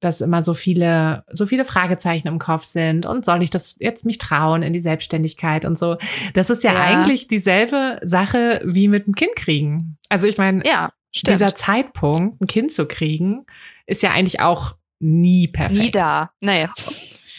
[0.00, 4.04] dass immer so viele, so viele Fragezeichen im Kopf sind und soll ich das jetzt
[4.04, 5.96] mich trauen in die Selbstständigkeit und so.
[6.34, 6.80] Das ist ja, ja.
[6.80, 9.98] eigentlich dieselbe Sache wie mit einem Kind kriegen.
[10.08, 10.90] Also ich meine, ja,
[11.26, 13.44] dieser Zeitpunkt, ein Kind zu kriegen,
[13.86, 15.80] ist ja eigentlich auch nie perfekt.
[15.80, 16.30] Nie da.
[16.40, 16.72] Naja.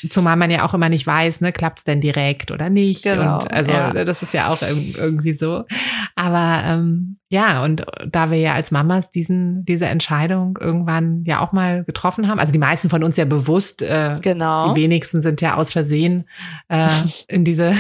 [0.09, 3.03] Zumal man ja auch immer nicht weiß, ne, klappt es denn direkt oder nicht.
[3.03, 3.93] Genau, und also ja.
[4.03, 5.63] das ist ja auch irgendwie so.
[6.15, 11.51] Aber ähm, ja, und da wir ja als Mamas diesen, diese Entscheidung irgendwann ja auch
[11.51, 14.73] mal getroffen haben, also die meisten von uns ja bewusst, äh, genau.
[14.73, 16.27] die wenigsten sind ja aus Versehen
[16.67, 16.89] äh,
[17.27, 17.73] in diese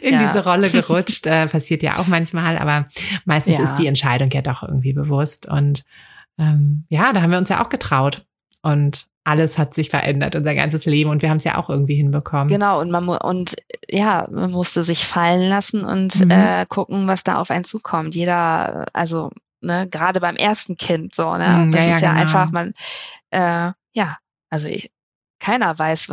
[0.00, 0.18] in ja.
[0.18, 2.86] diese Rolle gerutscht, äh, passiert ja auch manchmal, aber
[3.24, 3.64] meistens ja.
[3.64, 5.84] ist die Entscheidung ja doch irgendwie bewusst und
[6.38, 8.24] ähm, ja, da haben wir uns ja auch getraut
[8.62, 11.94] und alles hat sich verändert, unser ganzes Leben und wir haben es ja auch irgendwie
[11.94, 12.48] hinbekommen.
[12.48, 13.56] Genau und man und
[13.88, 16.30] ja, man musste sich fallen lassen und mhm.
[16.30, 18.14] äh, gucken, was da auf einen zukommt.
[18.14, 19.30] Jeder, also
[19.62, 22.20] ne, gerade beim ersten Kind so, ne, mhm, das ja, ist ja, genau.
[22.20, 22.74] einfach man,
[23.30, 24.18] äh, ja,
[24.50, 24.90] also ich,
[25.40, 26.08] keiner weiß,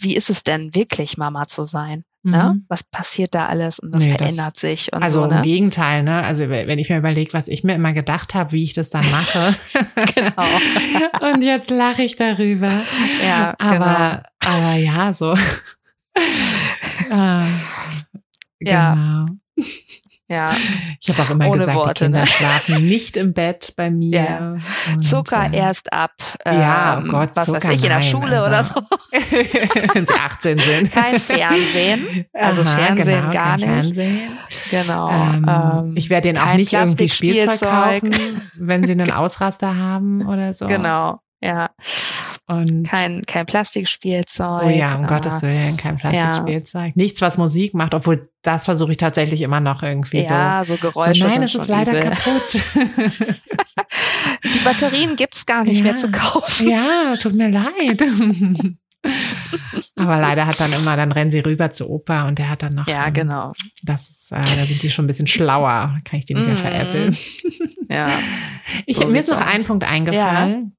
[0.00, 2.04] wie ist es denn wirklich Mama zu sein.
[2.26, 2.54] Ne?
[2.54, 2.64] Mhm.
[2.66, 4.92] Was passiert da alles und was nee, verändert das, sich?
[4.92, 5.36] Also so, ne?
[5.36, 6.24] im Gegenteil, ne?
[6.24, 9.08] Also wenn ich mir überlege, was ich mir immer gedacht habe, wie ich das dann
[9.12, 9.54] mache.
[10.14, 11.32] genau.
[11.32, 12.72] und jetzt lache ich darüber.
[13.24, 14.56] Ja, aber, genau.
[14.58, 15.36] aber ja, so.
[17.10, 17.46] ah,
[18.58, 18.72] genau.
[18.72, 19.26] Ja.
[20.28, 20.56] Ja.
[21.00, 22.26] Ich habe auch immer Ohne gesagt, Worte, die Kinder ne?
[22.26, 24.18] schlafen nicht im Bett bei mir.
[24.18, 24.56] Ja.
[24.92, 26.14] Und, Zucker äh, erst ab.
[26.44, 28.74] Ähm, ja, oh Gott, was Zucker, weiß ich, in der Schule also, oder so.
[29.94, 30.92] Wenn sie 18 sind.
[30.92, 32.26] Kein Fernsehen.
[32.32, 33.68] Also Aha, Fernsehen genau, gar nicht.
[33.68, 34.38] Fernsehen.
[34.70, 35.10] Genau.
[35.10, 38.10] Ähm, ähm, ich werde denen auch nicht irgendwie Spielzeug kaufen,
[38.58, 40.66] wenn sie einen Ausraster haben oder so.
[40.66, 41.20] Genau.
[41.40, 41.70] Ja.
[42.46, 44.62] Und kein, kein Plastikspielzeug.
[44.64, 46.86] Oh ja, um äh, Gottes Willen, kein Plastikspielzeug.
[46.86, 46.92] Ja.
[46.94, 50.76] Nichts, was Musik macht, obwohl das versuche ich tatsächlich immer noch irgendwie ja, so.
[50.76, 51.20] so Geräusche.
[51.20, 52.10] So, nein, es ist leider übel.
[52.10, 52.62] kaputt.
[54.44, 55.82] Die Batterien gibt's gar nicht ja.
[55.82, 56.70] mehr zu kaufen.
[56.70, 58.02] Ja, tut mir leid.
[59.96, 62.74] Aber leider hat dann immer, dann rennen sie rüber zu Opa und der hat dann
[62.74, 62.86] noch.
[62.86, 63.52] Ja, genau.
[63.82, 65.96] Das ist, äh, da sind die schon ein bisschen schlauer.
[66.04, 66.58] Kann ich die nicht mehr mm.
[66.58, 67.16] veräppeln.
[67.88, 68.08] Ja.
[68.84, 70.75] Ich, so mir ist noch ein Punkt eingefallen.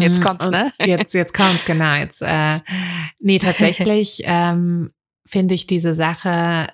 [0.00, 0.24] Jetzt mhm.
[0.24, 0.72] kommt's, ne?
[0.78, 1.94] Jetzt, jetzt kommt's, genau.
[1.94, 2.58] Jetzt, äh,
[3.18, 4.90] nee, tatsächlich ähm,
[5.26, 6.66] finde ich diese Sache,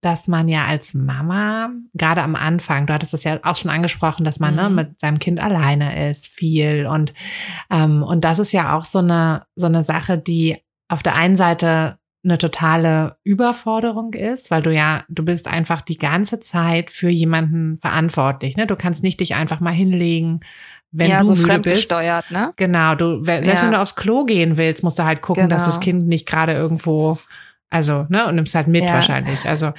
[0.00, 4.24] dass man ja als Mama, gerade am Anfang, du hattest es ja auch schon angesprochen,
[4.24, 4.76] dass man ne, mhm.
[4.76, 6.86] ne, mit seinem Kind alleine ist, viel.
[6.86, 7.12] Und,
[7.70, 10.58] ähm, und das ist ja auch so eine, so eine Sache, die
[10.88, 15.98] auf der einen Seite eine totale Überforderung ist, weil du ja, du bist einfach die
[15.98, 18.56] ganze Zeit für jemanden verantwortlich.
[18.56, 18.66] Ne?
[18.66, 20.40] Du kannst nicht dich einfach mal hinlegen,
[20.90, 21.90] wenn ja, du so müde bist.
[21.90, 22.52] ne?
[22.56, 23.62] Genau, du, selbst ja.
[23.62, 25.54] wenn du aufs Klo gehen willst, musst du halt gucken, genau.
[25.54, 27.18] dass das Kind nicht gerade irgendwo,
[27.70, 28.94] also, ne, und nimmst halt mit ja.
[28.94, 29.46] wahrscheinlich.
[29.46, 29.72] Also,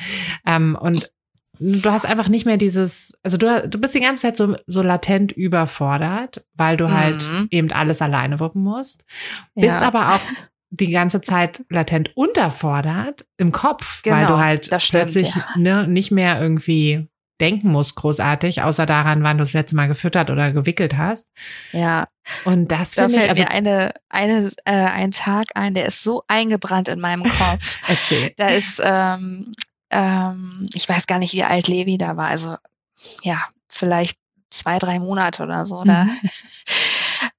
[0.45, 1.12] ähm, und
[1.60, 4.82] du hast einfach nicht mehr dieses, also du, du bist die ganze Zeit so, so
[4.82, 7.47] latent überfordert, weil du halt mhm.
[7.51, 9.03] eben alles alleine wuppen musst.
[9.55, 10.22] Bist aber auch
[10.72, 16.12] die ganze Zeit latent unterfordert im Kopf, genau, weil du halt stimmt, plötzlich ne, nicht
[16.12, 17.09] mehr irgendwie
[17.40, 21.28] denken musst, großartig, außer daran, wann du das letzte Mal gefüttert oder gewickelt hast.
[21.72, 22.08] Ja.
[22.46, 23.30] Und das da finde ich.
[23.30, 27.80] Also, mir eine, eine, äh, ein Tag ein, der ist so eingebrannt in meinem Kopf.
[27.88, 28.34] Erzähl.
[28.38, 29.52] Da ist, ähm,
[29.90, 32.28] ähm, ich weiß gar nicht, wie alt Levi da war.
[32.28, 32.56] Also,
[33.24, 33.38] ja,
[33.68, 34.18] vielleicht
[34.50, 35.84] zwei, drei Monate oder so.
[35.84, 36.10] Mhm.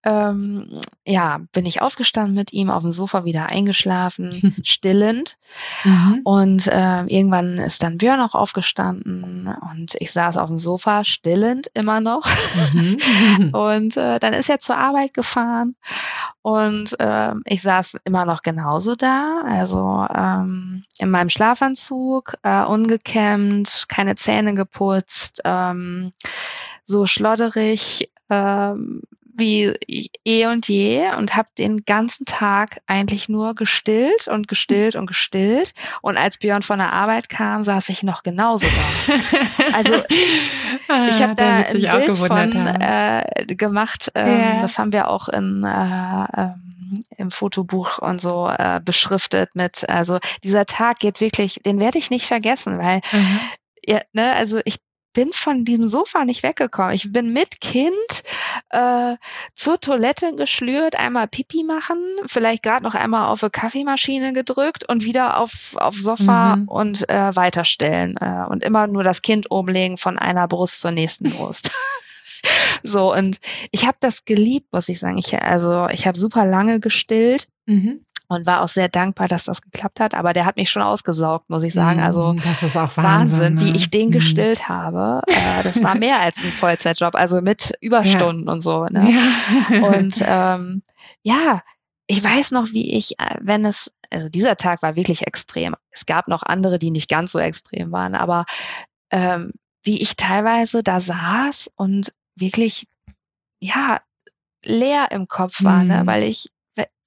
[0.03, 5.37] Ähm, ja, bin ich aufgestanden mit ihm auf dem Sofa wieder eingeschlafen, stillend.
[5.85, 6.21] Mhm.
[6.25, 11.71] Und äh, irgendwann ist dann Björn auch aufgestanden und ich saß auf dem Sofa stillend
[11.75, 12.27] immer noch.
[12.73, 13.51] Mhm.
[13.53, 15.77] und äh, dann ist er zur Arbeit gefahren
[16.43, 23.87] und äh, ich saß immer noch genauso da, also ähm, in meinem Schlafanzug, äh, ungekämmt,
[23.89, 26.13] keine Zähne geputzt, ähm,
[26.85, 29.03] so schlodderig, ähm,
[29.35, 29.75] wie
[30.25, 35.75] eh und je und habe den ganzen Tag eigentlich nur gestillt und gestillt und gestillt.
[36.03, 39.15] Und als Björn von der Arbeit kam, saß ich noch genauso da.
[39.73, 39.95] Also
[41.09, 44.11] ich habe ah, da ein Bild von äh, gemacht.
[44.15, 44.59] Ähm, yeah.
[44.61, 46.71] Das haben wir auch in äh, ähm,
[47.17, 52.11] im Fotobuch und so äh, beschriftet mit, also dieser Tag geht wirklich, den werde ich
[52.11, 53.41] nicht vergessen, weil mhm.
[53.87, 54.79] ja, ne, also ich
[55.13, 56.95] bin von diesem Sofa nicht weggekommen.
[56.95, 58.23] Ich bin mit Kind
[58.71, 59.17] äh,
[59.55, 65.05] zur Toilette geschlürt, einmal Pipi machen, vielleicht gerade noch einmal auf eine Kaffeemaschine gedrückt und
[65.05, 66.69] wieder auf auf Sofa mhm.
[66.69, 71.31] und äh, weiterstellen äh, und immer nur das Kind umlegen von einer Brust zur nächsten
[71.31, 71.73] Brust.
[72.83, 73.41] so und
[73.71, 75.19] ich habe das geliebt, muss ich sagen.
[75.19, 77.49] Ich also ich habe super lange gestillt.
[77.67, 80.15] Mhm und war auch sehr dankbar, dass das geklappt hat.
[80.15, 81.99] Aber der hat mich schon ausgesaugt, muss ich sagen.
[81.99, 84.13] Mm, also das ist auch Wahnsinn, Wahnsinn wie ich den mm.
[84.13, 85.23] gestillt habe.
[85.27, 88.53] Äh, das war mehr als ein Vollzeitjob, also mit Überstunden ja.
[88.53, 88.85] und so.
[88.85, 89.19] Ne?
[89.69, 89.89] Ja.
[89.89, 90.83] und ähm,
[91.25, 91.61] ja,
[92.07, 95.75] ich weiß noch, wie ich, äh, wenn es, also dieser Tag war wirklich extrem.
[95.91, 98.47] Es gab noch andere, die nicht ganz so extrem waren, aber
[99.11, 99.51] ähm,
[99.83, 102.87] wie ich teilweise da saß und wirklich,
[103.59, 104.01] ja,
[104.65, 105.89] leer im Kopf war, mm.
[105.89, 106.03] ne?
[106.03, 106.07] Mhm.
[106.07, 106.49] weil ich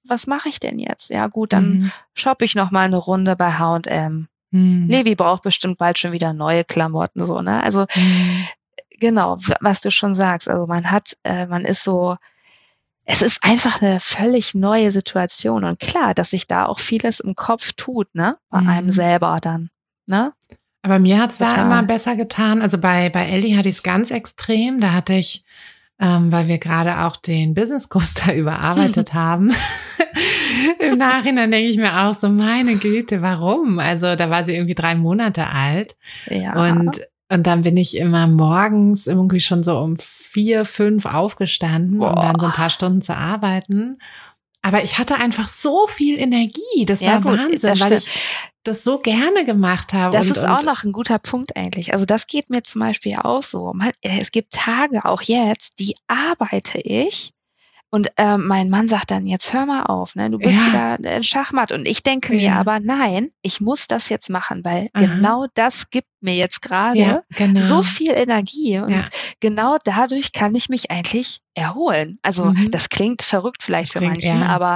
[0.06, 1.10] was mache ich denn jetzt?
[1.10, 1.92] Ja, gut, dann mhm.
[2.14, 4.28] shoppe ich noch mal eine Runde bei H&M.
[4.50, 4.88] Mhm.
[4.88, 7.62] Levi braucht bestimmt bald schon wieder neue Klamotten, so, ne?
[7.62, 8.46] Also, mhm.
[9.00, 10.48] genau, was du schon sagst.
[10.48, 12.16] Also, man hat, äh, man ist so,
[13.04, 17.34] es ist einfach eine völlig neue Situation und klar, dass sich da auch vieles im
[17.34, 18.38] Kopf tut, ne?
[18.50, 18.68] Bei mhm.
[18.68, 19.70] einem selber dann,
[20.06, 20.32] ne?
[20.82, 22.60] Aber mir hat es da immer besser getan.
[22.60, 24.80] Also bei, bei Ellie hatte ich es ganz extrem.
[24.80, 25.42] Da hatte ich,
[26.00, 29.52] ähm, weil wir gerade auch den Businesskurs da überarbeitet haben.
[30.78, 33.78] Im Nachhinein denke ich mir auch so, meine Güte, warum?
[33.78, 35.96] Also da war sie irgendwie drei Monate alt.
[36.30, 36.70] Ja.
[36.70, 42.10] Und und dann bin ich immer morgens irgendwie schon so um vier, fünf aufgestanden, Boah.
[42.10, 43.98] um dann so ein paar Stunden zu arbeiten.
[44.62, 46.86] Aber ich hatte einfach so viel Energie.
[46.86, 48.10] Das ja, war gut, Wahnsinn, das weil ich
[48.64, 50.16] das so gerne gemacht habe.
[50.16, 51.92] Das und, ist auch noch ein guter Punkt eigentlich.
[51.92, 53.72] Also das geht mir zum Beispiel auch so.
[54.00, 57.33] Es gibt Tage, auch jetzt, die arbeite ich
[57.94, 60.28] und äh, mein Mann sagt dann, jetzt hör mal auf, ne?
[60.28, 60.98] du bist ja.
[60.98, 61.70] wieder Schachmatt.
[61.70, 62.50] Und ich denke ja.
[62.50, 65.06] mir aber, nein, ich muss das jetzt machen, weil Aha.
[65.06, 67.60] genau das gibt mir jetzt gerade ja, genau.
[67.60, 68.80] so viel Energie.
[68.80, 69.04] Und
[69.38, 72.16] genau dadurch kann ich mich eigentlich erholen.
[72.22, 72.72] Also mhm.
[72.72, 74.74] das klingt verrückt vielleicht das für klingt, manchen, aber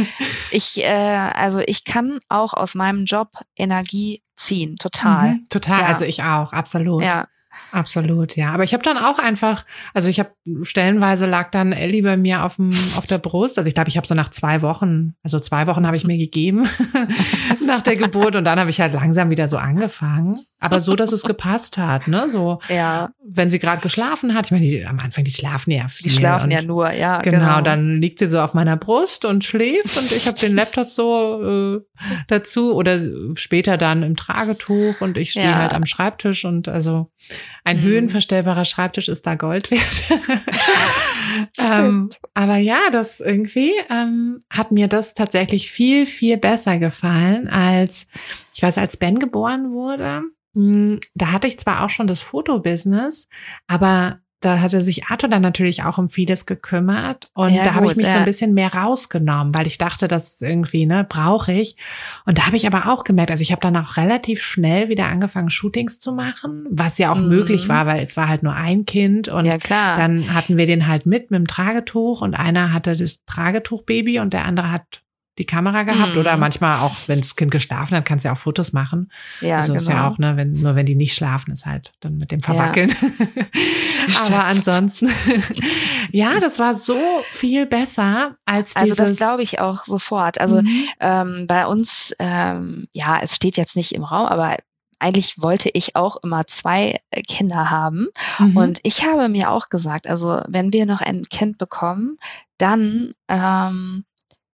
[0.50, 5.34] ich, äh, also ich kann auch aus meinem Job Energie ziehen, total.
[5.34, 7.02] Mhm, total, also ich auch, absolut.
[7.02, 7.26] Ja.
[7.72, 8.52] Absolut, ja.
[8.52, 10.30] Aber ich habe dann auch einfach, also ich habe
[10.62, 13.58] stellenweise lag dann Ellie bei mir auf, dem, auf der Brust.
[13.58, 16.18] Also ich glaube, ich habe so nach zwei Wochen, also zwei Wochen habe ich mir
[16.18, 16.68] gegeben
[17.66, 20.36] nach der Geburt und dann habe ich halt langsam wieder so angefangen.
[20.60, 22.30] Aber so, dass es gepasst hat, ne?
[22.30, 23.10] So, ja.
[23.26, 24.46] wenn sie gerade geschlafen hat.
[24.46, 26.10] Ich meine, die, am Anfang, die schlafen ja viel.
[26.10, 27.20] Die schlafen ja nur, ja.
[27.20, 30.54] Genau, genau, dann liegt sie so auf meiner Brust und schläft und ich habe den
[30.54, 31.80] Laptop so äh,
[32.28, 32.98] dazu oder
[33.34, 35.58] später dann im Tragetuch und ich stehe ja.
[35.58, 37.10] halt am Schreibtisch und also
[37.64, 37.82] ein mhm.
[37.82, 40.04] höhenverstellbarer Schreibtisch ist da Gold wert.
[41.58, 48.06] ähm, aber ja, das irgendwie ähm, hat mir das tatsächlich viel, viel besser gefallen als,
[48.54, 50.22] ich weiß, als Ben geboren wurde.
[50.54, 53.28] Hm, da hatte ich zwar auch schon das Fotobusiness,
[53.66, 57.86] aber da hatte sich Arthur dann natürlich auch um vieles gekümmert und ja, da habe
[57.86, 58.12] ich mich ja.
[58.12, 61.76] so ein bisschen mehr rausgenommen, weil ich dachte, das irgendwie, ne, brauche ich.
[62.26, 65.06] Und da habe ich aber auch gemerkt, also ich habe dann auch relativ schnell wieder
[65.06, 67.28] angefangen, Shootings zu machen, was ja auch mhm.
[67.28, 70.86] möglich war, weil es war halt nur ein Kind und ja, dann hatten wir den
[70.86, 75.03] halt mit mit dem Tragetuch und einer hatte das Tragetuchbaby und der andere hat
[75.38, 76.20] die Kamera gehabt mhm.
[76.20, 79.10] oder manchmal auch, wenn das Kind geschlafen hat, kannst du ja auch Fotos machen.
[79.40, 79.76] Ja, also genau.
[79.76, 80.08] ist ja genau.
[80.08, 82.90] auch, ne, wenn, nur wenn die nicht schlafen, ist halt dann mit dem Verwackeln.
[82.90, 84.20] Ja.
[84.26, 85.10] Aber ansonsten,
[86.12, 86.98] ja, das war so
[87.32, 89.00] viel besser als dieses.
[89.00, 90.40] Also das glaube ich auch sofort.
[90.40, 90.88] Also mhm.
[91.00, 94.58] ähm, bei uns, ähm, ja, es steht jetzt nicht im Raum, aber
[95.00, 98.08] eigentlich wollte ich auch immer zwei äh, Kinder haben.
[98.38, 98.56] Mhm.
[98.56, 102.18] Und ich habe mir auch gesagt, also wenn wir noch ein Kind bekommen,
[102.58, 104.04] dann ähm,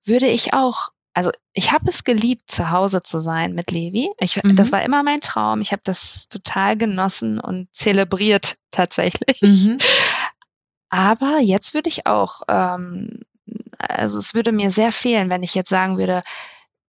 [0.04, 4.10] würde ich auch, also ich habe es geliebt, zu Hause zu sein mit Levi.
[4.18, 4.56] Ich, mhm.
[4.56, 5.60] Das war immer mein Traum.
[5.60, 9.42] Ich habe das total genossen und zelebriert tatsächlich.
[9.42, 9.78] Mhm.
[10.90, 13.20] Aber jetzt würde ich auch, ähm,
[13.78, 16.22] also es würde mir sehr fehlen, wenn ich jetzt sagen würde,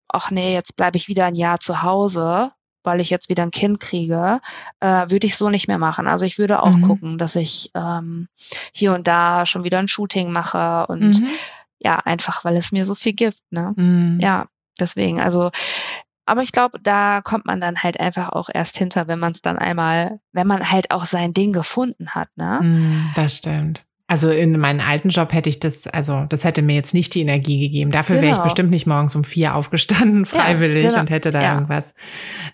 [0.08, 2.52] ach nee, jetzt bleibe ich wieder ein Jahr zu Hause,
[2.84, 4.42] weil ich jetzt wieder ein Kind kriege,
[4.80, 6.08] äh, würde ich so nicht mehr machen.
[6.08, 6.82] Also ich würde auch mhm.
[6.82, 8.28] gucken, dass ich ähm,
[8.74, 11.28] hier und da schon wieder ein Shooting mache und mhm
[11.84, 13.40] ja, einfach weil es mir so viel gibt.
[13.50, 13.74] Ne?
[13.76, 14.20] Mhm.
[14.22, 14.48] Ja,
[14.80, 15.52] deswegen, also
[16.26, 19.42] aber ich glaube, da kommt man dann halt einfach auch erst hinter, wenn man es
[19.42, 22.60] dann einmal, wenn man halt auch sein Ding gefunden hat, ne?
[22.62, 23.86] Mhm, das stimmt.
[24.08, 27.22] Also in meinem alten Job hätte ich das, also das hätte mir jetzt nicht die
[27.22, 27.92] Energie gegeben.
[27.92, 28.24] Dafür genau.
[28.24, 28.44] wäre ich genau.
[28.44, 31.02] bestimmt nicht morgens um vier aufgestanden, freiwillig ja, genau.
[31.02, 31.54] und hätte da ja.
[31.54, 31.96] irgendwas.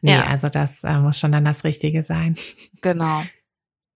[0.02, 0.26] Nee, ja.
[0.26, 2.36] also das äh, muss schon dann das Richtige sein.
[2.82, 3.24] Genau.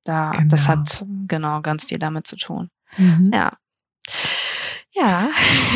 [0.04, 0.48] Da, genau.
[0.48, 2.72] das hat genau ganz viel damit zu tun.
[2.98, 3.30] Mhm.
[3.32, 3.52] Ja.
[4.94, 5.30] Ja.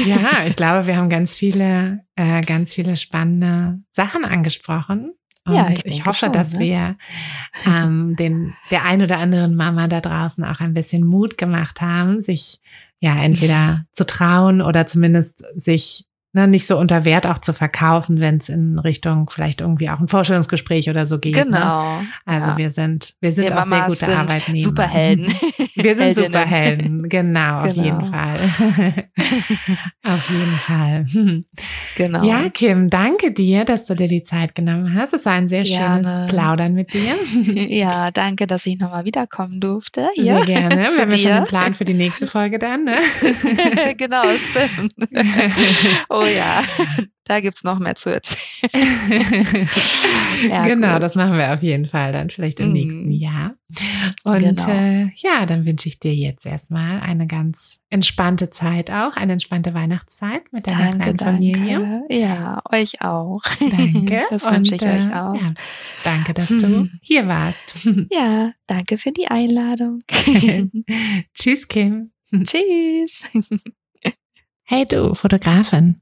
[0.06, 5.14] Ja, ich glaube, wir haben ganz viele, äh, ganz viele spannende Sachen angesprochen.
[5.46, 6.60] Und ja, ich, ich hoffe, schon, dass ne?
[6.60, 6.98] wir
[7.66, 12.22] ähm, den, der ein oder anderen Mama da draußen auch ein bisschen Mut gemacht haben,
[12.22, 12.60] sich
[13.00, 16.06] ja entweder zu trauen oder zumindest sich
[16.36, 20.00] ne, nicht so unter Wert auch zu verkaufen, wenn es in Richtung vielleicht irgendwie auch
[20.00, 21.36] ein Vorstellungsgespräch oder so geht.
[21.36, 21.46] Ne?
[21.46, 22.00] Genau.
[22.00, 22.08] Ne?
[22.26, 22.58] Also ja.
[22.58, 24.64] wir sind, wir sind wir auch Mamas sehr gute Arbeitnehmer.
[24.64, 25.34] Superhelden.
[25.78, 27.84] Wir sind Superhelden, genau, auf genau.
[27.84, 28.40] jeden Fall.
[30.04, 31.06] auf jeden Fall.
[31.98, 32.26] Genau.
[32.26, 35.14] Ja, Kim, danke dir, dass du dir die Zeit genommen hast.
[35.14, 36.04] Es war ein sehr gerne.
[36.04, 37.16] schönes Plaudern mit dir.
[37.70, 40.10] ja, danke, dass ich nochmal wiederkommen durfte.
[40.14, 40.44] Hier.
[40.44, 40.76] Sehr gerne.
[40.76, 42.84] Wir haben ja schon einen Plan für die nächste Folge dann.
[42.84, 42.98] Ne?
[43.98, 44.94] genau, stimmt.
[46.26, 46.62] Oh ja.
[47.26, 48.72] da gibt es noch mehr zu erzählen.
[50.50, 51.00] ja, genau, cool.
[51.00, 52.74] das machen wir auf jeden Fall dann vielleicht im mm.
[52.74, 53.56] nächsten Jahr.
[54.24, 54.70] Und genau.
[54.70, 59.74] äh, ja, dann wünsche ich dir jetzt erstmal eine ganz entspannte Zeit auch, eine entspannte
[59.74, 61.80] Weihnachtszeit mit deiner danke, kleinen Familie.
[61.80, 62.16] Danke.
[62.16, 63.42] Ja, euch auch.
[63.60, 64.24] Danke.
[64.30, 65.36] Das wünsche ich äh, euch auch.
[65.36, 65.54] Ja,
[66.04, 67.76] danke, dass du hier warst.
[68.12, 70.00] Ja, danke für die Einladung.
[71.34, 72.12] Tschüss, Kim.
[72.32, 73.30] Tschüss.
[74.64, 76.02] Hey du, Fotografin.